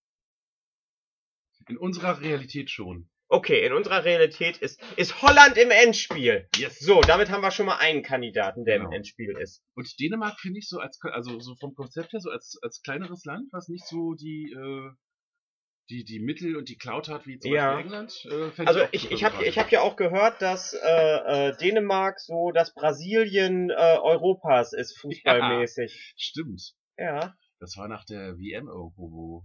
In 1.68 1.76
unserer 1.78 2.20
Realität 2.20 2.70
schon. 2.70 3.11
Okay, 3.26 3.66
in 3.66 3.72
unserer 3.72 4.05
Realität 4.05 4.59
ist, 4.59 4.80
ist 4.97 5.20
Holland 5.20 5.57
im 5.57 5.72
Endspiel. 5.72 6.49
Yes. 6.55 6.78
So, 6.78 7.01
damit 7.01 7.30
haben 7.30 7.43
wir 7.43 7.51
schon 7.51 7.66
mal 7.66 7.78
einen 7.78 8.05
Kandidaten, 8.05 8.64
der 8.64 8.76
Genau. 8.78 8.91
im 8.91 8.95
Endspiel 8.95 9.37
ist. 9.37 9.64
Und 9.74 9.93
Dänemark 9.99 10.39
finde 10.39 10.61
ich 10.61 10.68
so 10.68 10.78
als, 10.78 11.01
also 11.03 11.41
so 11.41 11.57
vom 11.57 11.74
Konzept 11.74 12.12
her, 12.12 12.20
so 12.20 12.30
als, 12.30 12.61
als 12.62 12.83
kleineres 12.83 13.24
Land, 13.24 13.49
was 13.51 13.66
nicht 13.66 13.87
so 13.89 14.14
die, 14.14 14.53
äh, 14.53 14.91
die, 15.91 16.05
die 16.05 16.20
Mittel 16.20 16.57
und 16.57 16.68
die 16.68 16.76
Cloud 16.76 17.09
hat 17.09 17.26
wie 17.26 17.39
zum 17.39 17.53
Ja. 17.53 17.74
Beispiel 17.74 17.85
England. 17.93 18.26
Äh, 18.59 18.62
Also 18.64 18.80
ich, 18.93 19.11
ich 19.11 19.24
habe 19.24 19.45
ich 19.45 19.59
hab 19.59 19.70
ja 19.70 19.80
auch 19.80 19.97
gehört, 19.97 20.41
dass 20.41 20.72
äh, 20.74 21.49
äh, 21.49 21.57
Dänemark 21.57 22.20
so 22.20 22.51
das 22.53 22.72
Brasilien 22.74 23.70
äh, 23.70 23.74
Europas 23.74 24.72
ist, 24.72 24.97
fußballmäßig. 25.01 26.14
Stimmt. 26.16 26.74
Ja. 26.97 27.35
Das 27.59 27.76
war 27.76 27.89
nach 27.89 28.05
der 28.05 28.39
WM 28.39 28.68
irgendwo, 28.68 29.11
wo 29.11 29.45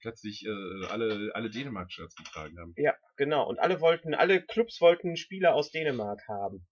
plötzlich 0.00 0.44
äh, 0.46 0.86
alle, 0.88 1.30
alle 1.34 1.50
Dänemark-Shirts 1.50 2.14
getragen 2.16 2.58
haben. 2.58 2.72
Ja, 2.76 2.94
genau. 3.16 3.46
Und 3.48 3.58
alle 3.58 3.80
wollten, 3.80 4.14
alle 4.14 4.42
Clubs 4.42 4.80
wollten 4.80 5.16
Spieler 5.16 5.54
aus 5.54 5.70
Dänemark 5.70 6.20
haben. 6.28 6.66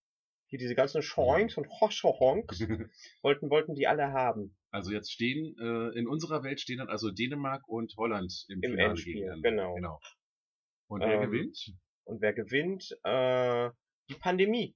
Hier 0.48 0.58
diese 0.58 0.74
ganzen 0.74 1.02
Schoinks 1.02 1.56
und 1.56 1.68
Hoschonks 1.68 2.60
wollten, 3.22 3.50
wollten 3.50 3.74
die 3.74 3.86
alle 3.86 4.12
haben. 4.12 4.56
Also 4.74 4.90
jetzt 4.90 5.12
stehen, 5.12 5.56
äh, 5.60 5.96
in 5.96 6.08
unserer 6.08 6.42
Welt 6.42 6.60
stehen 6.60 6.78
dann 6.78 6.88
also 6.88 7.12
Dänemark 7.12 7.62
und 7.68 7.94
Holland 7.96 8.44
im, 8.48 8.60
Im 8.60 8.70
Finale 8.72 8.90
Endspiel, 8.90 9.14
gegeneinander. 9.14 9.50
genau. 9.50 9.74
genau. 9.76 10.00
Und 10.88 11.00
wer 11.02 11.20
Ähm, 11.22 11.30
gewinnt? 11.30 11.58
Und 12.04 12.20
wer 12.20 12.32
gewinnt? 12.32 12.90
Äh, 13.04 13.70
die 14.10 14.14
Pandemie. 14.18 14.74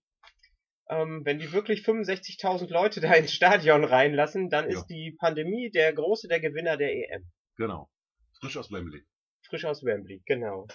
Ähm, 0.88 1.22
wenn 1.24 1.40
die 1.40 1.52
wirklich 1.52 1.80
65.000 1.80 2.70
Leute 2.72 3.00
da 3.00 3.12
ins 3.14 3.32
Stadion 3.32 3.82
reinlassen, 3.82 4.50
dann 4.50 4.70
Ja. 4.70 4.78
ist 4.78 4.86
die 4.86 5.16
Pandemie 5.18 5.70
der 5.70 5.92
große 5.92 6.28
der 6.28 6.38
Gewinner 6.38 6.76
der 6.76 6.92
EM. 6.94 7.30
Genau. 7.56 7.90
Frisch 8.40 8.56
aus 8.56 8.70
Wembley. 8.70 9.02
Frisch 9.48 9.64
aus 9.64 9.84
Wembley, 9.84 10.22
genau. 10.26 10.68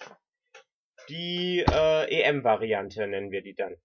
Die 1.08 1.60
äh, 1.66 2.22
EM-Variante 2.24 3.08
nennen 3.08 3.32
wir 3.32 3.42
die 3.42 3.56
dann. 3.56 3.76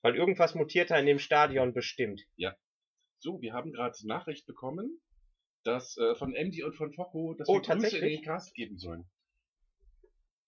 Weil 0.00 0.16
irgendwas 0.16 0.54
mutiert 0.54 0.90
da 0.90 0.98
in 0.98 1.04
dem 1.06 1.18
Stadion 1.18 1.74
bestimmt. 1.74 2.22
So, 3.26 3.42
wir 3.42 3.54
haben 3.54 3.72
gerade 3.72 3.96
Nachricht 4.06 4.46
bekommen, 4.46 5.00
dass 5.64 5.96
äh, 5.96 6.14
von 6.14 6.32
Andy 6.32 6.62
und 6.62 6.76
von 6.76 6.92
Focco, 6.92 7.34
dass 7.34 7.48
Oh, 7.48 7.54
wir 7.54 7.60
Grüße 7.60 7.98
in 7.98 8.08
den 8.08 8.22
Cast 8.22 8.54
geben 8.54 8.78
sollen. 8.78 9.04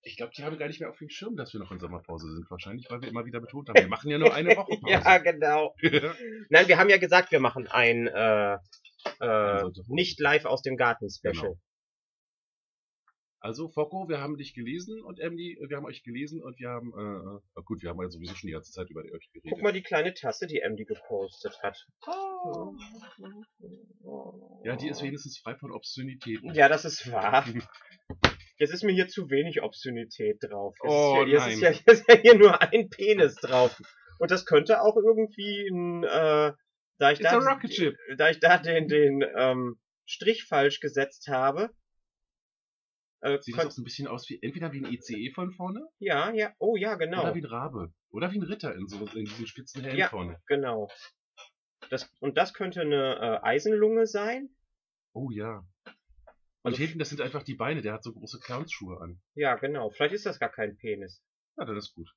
Ich 0.02 0.16
glaube, 0.16 0.30
die 0.36 0.44
haben 0.44 0.56
gar 0.58 0.68
nicht 0.68 0.78
mehr 0.78 0.88
auf 0.88 0.98
dem 0.98 1.10
Schirm, 1.10 1.34
dass 1.34 1.52
wir 1.52 1.58
noch 1.58 1.72
in 1.72 1.80
Sommerpause 1.80 2.30
sind. 2.32 2.48
Wahrscheinlich, 2.48 2.86
weil 2.88 3.00
wir 3.00 3.08
immer 3.08 3.24
wieder 3.24 3.40
betont 3.40 3.68
haben, 3.68 3.74
wir 3.74 3.88
machen 3.88 4.12
ja 4.12 4.18
nur 4.18 4.32
eine 4.32 4.50
Woche 4.56 4.78
Pause. 4.80 4.92
ja, 4.92 5.18
genau. 5.18 5.74
Nein, 6.50 6.68
wir 6.68 6.78
haben 6.78 6.88
ja 6.88 6.98
gesagt, 6.98 7.32
wir 7.32 7.40
machen 7.40 7.66
ein 7.66 8.06
äh, 8.06 8.58
äh, 9.18 9.64
nicht 9.88 10.20
live 10.20 10.44
aus 10.44 10.62
dem 10.62 10.76
Garten 10.76 11.10
Special. 11.10 11.34
Genau. 11.34 11.58
Also, 13.41 13.68
Focco, 13.68 14.09
wir 14.09 14.20
haben 14.20 14.36
dich 14.36 14.53
gelesen 14.53 15.01
und 15.03 15.20
Emily, 15.20 15.57
wir 15.68 15.76
haben 15.76 15.86
euch 15.86 16.03
gelesen 16.03 16.43
und 16.43 16.59
wir 16.59 16.70
haben, 16.70 16.93
äh, 16.93 17.59
äh, 17.59 17.62
gut, 17.64 17.82
wir 17.82 17.91
haben 17.91 18.03
ja 18.03 18.09
sowieso 18.09 18.34
schon 18.34 18.49
die 18.49 18.53
ganze 18.53 18.72
Zeit 18.72 18.91
über 18.91 19.03
euch 19.03 19.30
geredet. 19.32 19.51
Guck 19.51 19.62
mal 19.62 19.72
die 19.72 19.82
kleine 19.82 20.12
Tasse, 20.12 20.49
die 20.49 20.61
Emily 20.61 20.84
gepostet 20.84 21.57
hat. 21.62 21.86
Ja, 24.64 24.74
die 24.76 24.89
ist 24.89 25.03
wenigstens 25.03 25.39
frei 25.39 25.55
von 25.55 25.70
Obszönitäten. 25.70 26.53
Ja, 26.55 26.68
das 26.68 26.84
ist 26.84 27.11
wahr. 27.12 27.45
Jetzt 28.59 28.72
ist 28.72 28.82
mir 28.82 28.93
hier 28.93 29.07
zu 29.07 29.30
wenig 29.30 29.62
Obszönität 29.62 30.39
drauf. 30.43 30.74
Jetzt, 30.82 30.93
Oh, 30.93 31.22
ist, 31.22 31.26
hier, 31.26 31.34
jetzt, 31.34 31.47
ist, 31.47 31.61
ja, 31.61 31.70
nein. 31.70 31.80
jetzt 31.86 32.01
ist 32.01 32.09
ja 32.09 32.16
hier 32.16 32.34
nur 32.34 32.61
ein 32.61 32.89
Penis 32.91 33.36
drauf. 33.36 33.80
Und 34.18 34.32
das 34.32 34.47
könnte 34.47 34.82
auch 34.82 34.97
irgendwie 34.97 35.68
ein, 35.68 36.03
äh, 36.03 36.53
da 36.99 37.12
ich 37.12 37.20
It's 37.20 37.30
da, 37.30 37.39
da 38.16 38.30
ich 38.30 38.41
da 38.41 38.59
den, 38.59 38.89
den 38.89 39.24
ähm, 39.36 39.78
Strich 40.07 40.45
falsch 40.45 40.80
gesetzt 40.80 41.28
habe. 41.28 41.70
Äh, 43.20 43.38
Sieht 43.40 43.56
das 43.58 43.74
so 43.74 43.82
ein 43.82 43.84
bisschen 43.84 44.06
aus 44.06 44.28
wie, 44.30 44.38
entweder 44.42 44.72
wie 44.72 44.78
ein 44.84 44.92
ICE 44.92 45.32
von 45.32 45.50
vorne, 45.52 45.88
ja, 45.98 46.32
ja, 46.32 46.54
oh 46.58 46.76
ja, 46.76 46.94
genau. 46.94 47.22
oder 47.22 47.34
wie 47.34 47.40
ein 47.40 47.46
Rabe. 47.46 47.92
Oder 48.10 48.30
wie 48.32 48.38
ein 48.38 48.44
Ritter 48.44 48.74
in 48.74 48.86
so, 48.86 49.04
in 49.06 49.24
diesen 49.24 49.46
spitzen 49.46 49.82
Helm 49.82 49.96
Ja. 49.96 50.08
vorne. 50.08 50.40
Genau. 50.46 50.88
Das, 51.90 52.10
und 52.20 52.36
das 52.38 52.54
könnte 52.54 52.80
eine 52.82 53.16
äh, 53.16 53.46
Eisenlunge 53.46 54.06
sein. 54.06 54.50
Oh 55.14 55.30
ja. 55.30 55.66
Und 56.62 56.72
Also- 56.74 56.78
hinten, 56.78 56.98
das 56.98 57.08
sind 57.08 57.20
einfach 57.20 57.42
die 57.42 57.54
Beine, 57.54 57.82
der 57.82 57.94
hat 57.94 58.02
so 58.04 58.12
große 58.12 58.38
Clownsschuhe 58.40 59.00
an. 59.00 59.20
Ja, 59.34 59.56
genau. 59.56 59.90
Vielleicht 59.90 60.14
ist 60.14 60.26
das 60.26 60.38
gar 60.38 60.50
kein 60.50 60.76
Penis. 60.76 61.22
Ja, 61.56 61.64
das 61.64 61.76
ist 61.88 61.94
gut. 61.94 62.10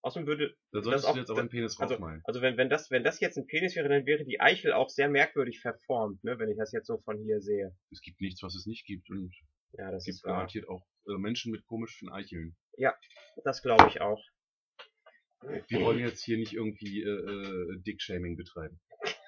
Außerdem 0.00 0.28
würde, 0.28 0.56
Dann 0.70 0.84
solltest 0.84 1.06
auch- 1.06 1.14
du 1.14 1.18
jetzt 1.18 1.30
auch 1.30 1.36
einen 1.38 1.48
Penis 1.48 1.78
also- 1.78 1.94
draufmalen. 1.94 2.22
also 2.24 2.40
wenn, 2.40 2.56
wenn 2.56 2.70
das, 2.70 2.88
wenn 2.90 3.02
das 3.02 3.18
jetzt 3.18 3.36
ein 3.36 3.46
Penis 3.46 3.74
wäre, 3.74 3.88
dann 3.88 4.06
wäre 4.06 4.24
die 4.24 4.40
Eichel 4.40 4.72
auch 4.72 4.88
sehr 4.88 5.08
merkwürdig 5.08 5.60
verformt, 5.60 6.22
ne, 6.22 6.38
wenn 6.38 6.48
ich 6.48 6.56
das 6.56 6.70
jetzt 6.72 6.86
so 6.86 6.98
von 6.98 7.18
hier 7.18 7.40
sehe. 7.40 7.76
Es 7.90 8.00
gibt 8.00 8.20
nichts, 8.20 8.40
was 8.44 8.54
es 8.54 8.64
nicht 8.66 8.86
gibt. 8.86 9.10
Und 9.10 9.34
Ja, 9.72 9.90
das 9.90 10.02
es 10.02 10.04
gibt 10.06 10.14
ist 10.16 10.24
wahr. 10.24 10.34
garantiert 10.34 10.68
auch 10.68 10.86
äh, 11.06 11.18
Menschen 11.18 11.52
mit 11.52 11.64
komischen 11.66 12.10
Eicheln. 12.10 12.56
Das 13.44 13.62
glaube 13.62 13.88
ich 13.88 14.00
auch. 14.00 14.22
Wir 15.68 15.80
wollen 15.80 16.00
jetzt 16.00 16.24
hier 16.24 16.36
nicht 16.36 16.52
irgendwie 16.52 17.02
äh, 17.02 17.06
äh, 17.08 17.82
Dick-Shaming 17.82 18.36
betreiben. 18.36 18.80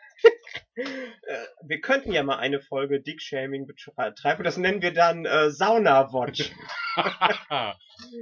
Äh, 0.76 1.46
wir 1.66 1.80
könnten 1.80 2.12
ja 2.12 2.22
mal 2.22 2.38
eine 2.38 2.60
Folge 2.60 3.02
Dick-Shaming 3.02 3.66
betreiben. 3.66 4.44
Das 4.44 4.56
nennen 4.56 4.80
wir 4.80 4.92
dann 4.94 5.26
äh, 5.26 5.50
Sauna-Watch. 5.50 6.52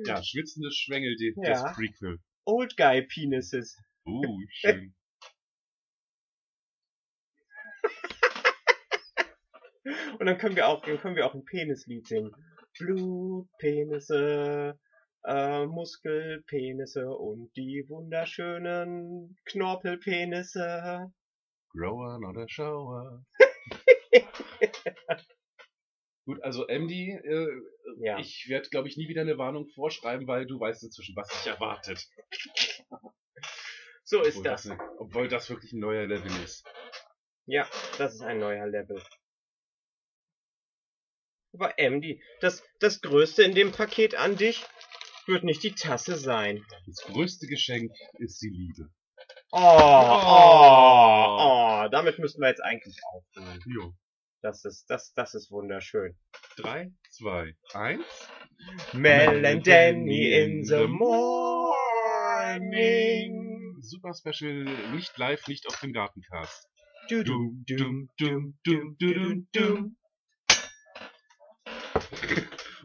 ja, 0.06 0.22
schwitzende 0.24 0.70
Schwengel, 0.72 1.14
die, 1.16 1.34
Ja. 1.36 1.50
das 1.50 1.76
Prequel. 1.76 2.18
Old 2.44 2.76
Guy 2.76 3.02
Penises. 3.02 3.76
Uh, 4.04 4.40
schön. 4.50 4.94
Und 10.18 10.26
dann 10.26 10.38
können 10.38 10.56
wir 10.56 10.68
auch, 10.68 10.82
dann 10.84 10.98
können 10.98 11.16
wir 11.16 11.26
auch 11.26 11.34
ein 11.34 11.44
Penislied 11.44 12.06
singen. 12.06 12.32
Blutpenisse, 12.78 14.78
äh, 15.24 15.66
Muskelpenisse 15.66 17.08
und 17.10 17.50
die 17.56 17.84
wunderschönen 17.88 19.36
Knorpelpenisse. 19.46 21.10
Grower, 21.72 22.18
not 22.20 22.36
a 22.36 22.46
shower. 22.48 23.24
Gut, 26.24 26.42
also 26.42 26.66
MD, 26.68 26.92
äh, 27.24 27.46
Ja. 28.00 28.18
ich 28.18 28.46
werde, 28.48 28.68
glaube 28.68 28.88
ich, 28.88 28.96
nie 28.98 29.08
wieder 29.08 29.22
eine 29.22 29.38
Warnung 29.38 29.66
vorschreiben, 29.68 30.26
weil 30.26 30.46
du 30.46 30.60
weißt 30.60 30.82
inzwischen, 30.84 31.16
was 31.16 31.28
dich 31.28 31.46
erwartet. 31.46 32.06
So 34.04 34.20
ist 34.22 34.36
Obwohl 34.36 34.44
das. 34.44 34.62
das, 34.64 34.78
obwohl 34.98 35.28
das 35.28 35.48
wirklich 35.50 35.72
ein 35.72 35.80
neuer 35.80 36.06
Level 36.06 36.30
ist. 36.44 36.66
Ja, 37.46 37.66
das 37.98 38.14
ist 38.14 38.20
ein 38.22 38.38
neuer 38.38 38.66
Level. 38.66 39.02
Aber 41.58 41.74
MD, 41.76 42.20
das, 42.40 42.62
das 42.78 43.00
Größte 43.00 43.42
in 43.42 43.52
dem 43.54 43.72
Paket 43.72 44.14
an 44.14 44.36
dich 44.36 44.64
wird 45.26 45.42
nicht 45.42 45.64
die 45.64 45.72
Tasse 45.72 46.16
sein. 46.16 46.64
Das 46.86 47.02
größte 47.04 47.48
Geschenk 47.48 47.90
ist 48.18 48.40
die 48.40 48.50
Liebe. 48.50 48.88
Oh, 49.50 49.58
oh, 49.58 51.36
oh, 51.40 51.88
damit 51.90 52.20
müssten 52.20 52.40
wir 52.40 52.48
jetzt 52.48 52.62
eigentlich 52.62 52.96
aufhören. 53.12 53.60
Jo. 53.66 53.92
Das 54.40 54.64
ist, 54.64 54.88
das, 54.88 55.12
das 55.14 55.34
ist 55.34 55.50
wunderschön. 55.50 56.16
Drei, 56.56 56.92
zwei, 57.10 57.56
eins. 57.72 58.04
Mel 58.92 59.44
and 59.44 59.66
Danny 59.66 60.32
in 60.32 60.64
the 60.64 60.86
morning. 60.86 61.18
Super 63.80 64.14
Special, 64.14 64.64
nicht 64.92 65.18
live, 65.18 65.48
nicht 65.48 65.66
auf 65.66 65.80
dem 65.80 65.92
Gartencast. 65.92 66.68
Du, 67.08 67.24
du, 67.24 67.32
Dum, 67.32 67.64
dum, 67.66 68.08
dum, 68.16 68.58
dum, 68.64 68.96
dum, 68.98 69.48
dum. 69.52 69.96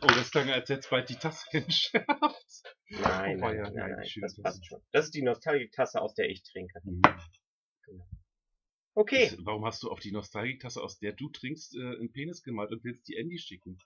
Oh, 0.02 0.08
das 0.08 0.32
klang, 0.32 0.50
als 0.50 0.70
hätte 0.70 0.88
bald 0.90 1.10
die 1.10 1.16
Tasse 1.16 1.46
entschärft. 1.52 2.64
Nein, 2.90 3.38
Oh, 3.42 3.48
nein, 3.48 3.56
ja, 3.58 3.64
nein, 3.64 3.74
nein, 3.74 3.92
nein, 3.98 4.10
das 4.22 4.36
das 4.36 4.42
passt 4.42 4.58
ist- 4.62 4.68
schon. 4.68 4.82
Das 4.92 5.06
ist 5.06 5.14
die 5.16 5.22
Nostalgik-Tasse, 5.24 6.02
aus 6.02 6.14
der 6.14 6.30
ich 6.30 6.44
trinke. 6.44 6.80
Mhm. 6.84 7.02
Okay. 8.96 9.32
Warum 9.44 9.66
hast 9.66 9.82
du 9.84 9.90
auf 9.90 10.00
die 10.00 10.12
Nostalgik-Tasse, 10.12 10.82
aus 10.82 11.00
der 11.00 11.14
du 11.14 11.30
trinkst, 11.30 11.76
äh, 11.76 11.80
einen 11.80 12.12
Penis 12.12 12.44
gemalt 12.44 12.72
und 12.72 12.84
willst 12.84 13.08
die 13.08 13.16
Andy 13.16 13.40
schicken? 13.40 13.80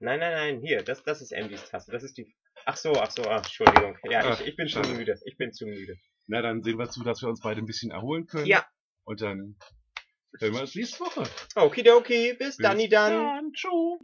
Nein, 0.00 0.20
nein, 0.20 0.32
nein, 0.32 0.60
hier, 0.60 0.82
das, 0.82 1.02
das 1.04 1.22
ist 1.22 1.32
Andys 1.34 1.64
Tasse. 1.70 1.90
Das 1.90 2.02
ist 2.02 2.18
die. 2.18 2.34
Ach 2.66 2.76
so, 2.76 2.92
ach 2.92 3.10
so, 3.10 3.22
ach, 3.24 3.38
Entschuldigung. 3.38 3.96
Ja, 4.10 4.20
Ach, 4.24 4.40
ich, 4.40 4.48
ich 4.48 4.56
bin 4.56 4.68
schade. 4.68 4.88
zu 4.88 4.94
müde. 4.94 5.18
Ich 5.24 5.36
bin 5.38 5.52
zu 5.52 5.64
müde. 5.66 5.96
Na, 6.26 6.42
dann 6.42 6.62
sehen 6.62 6.78
wir 6.78 6.90
zu, 6.90 7.02
dass 7.04 7.22
wir 7.22 7.28
uns 7.28 7.40
beide 7.40 7.60
ein 7.62 7.66
bisschen 7.66 7.90
erholen 7.90 8.26
können. 8.26 8.46
Ja. 8.46 8.66
Und 9.04 9.20
dann 9.22 9.56
hören 10.40 10.52
wir 10.54 10.60
uns 10.60 10.74
nächste 10.74 11.00
Woche. 11.00 11.22
Okidoki, 11.54 12.34
bis, 12.34 12.38
Bis 12.38 12.56
dann, 12.58 12.78
dann. 12.90 13.12
Dann, 13.12 13.52
tschüss. 13.52 13.70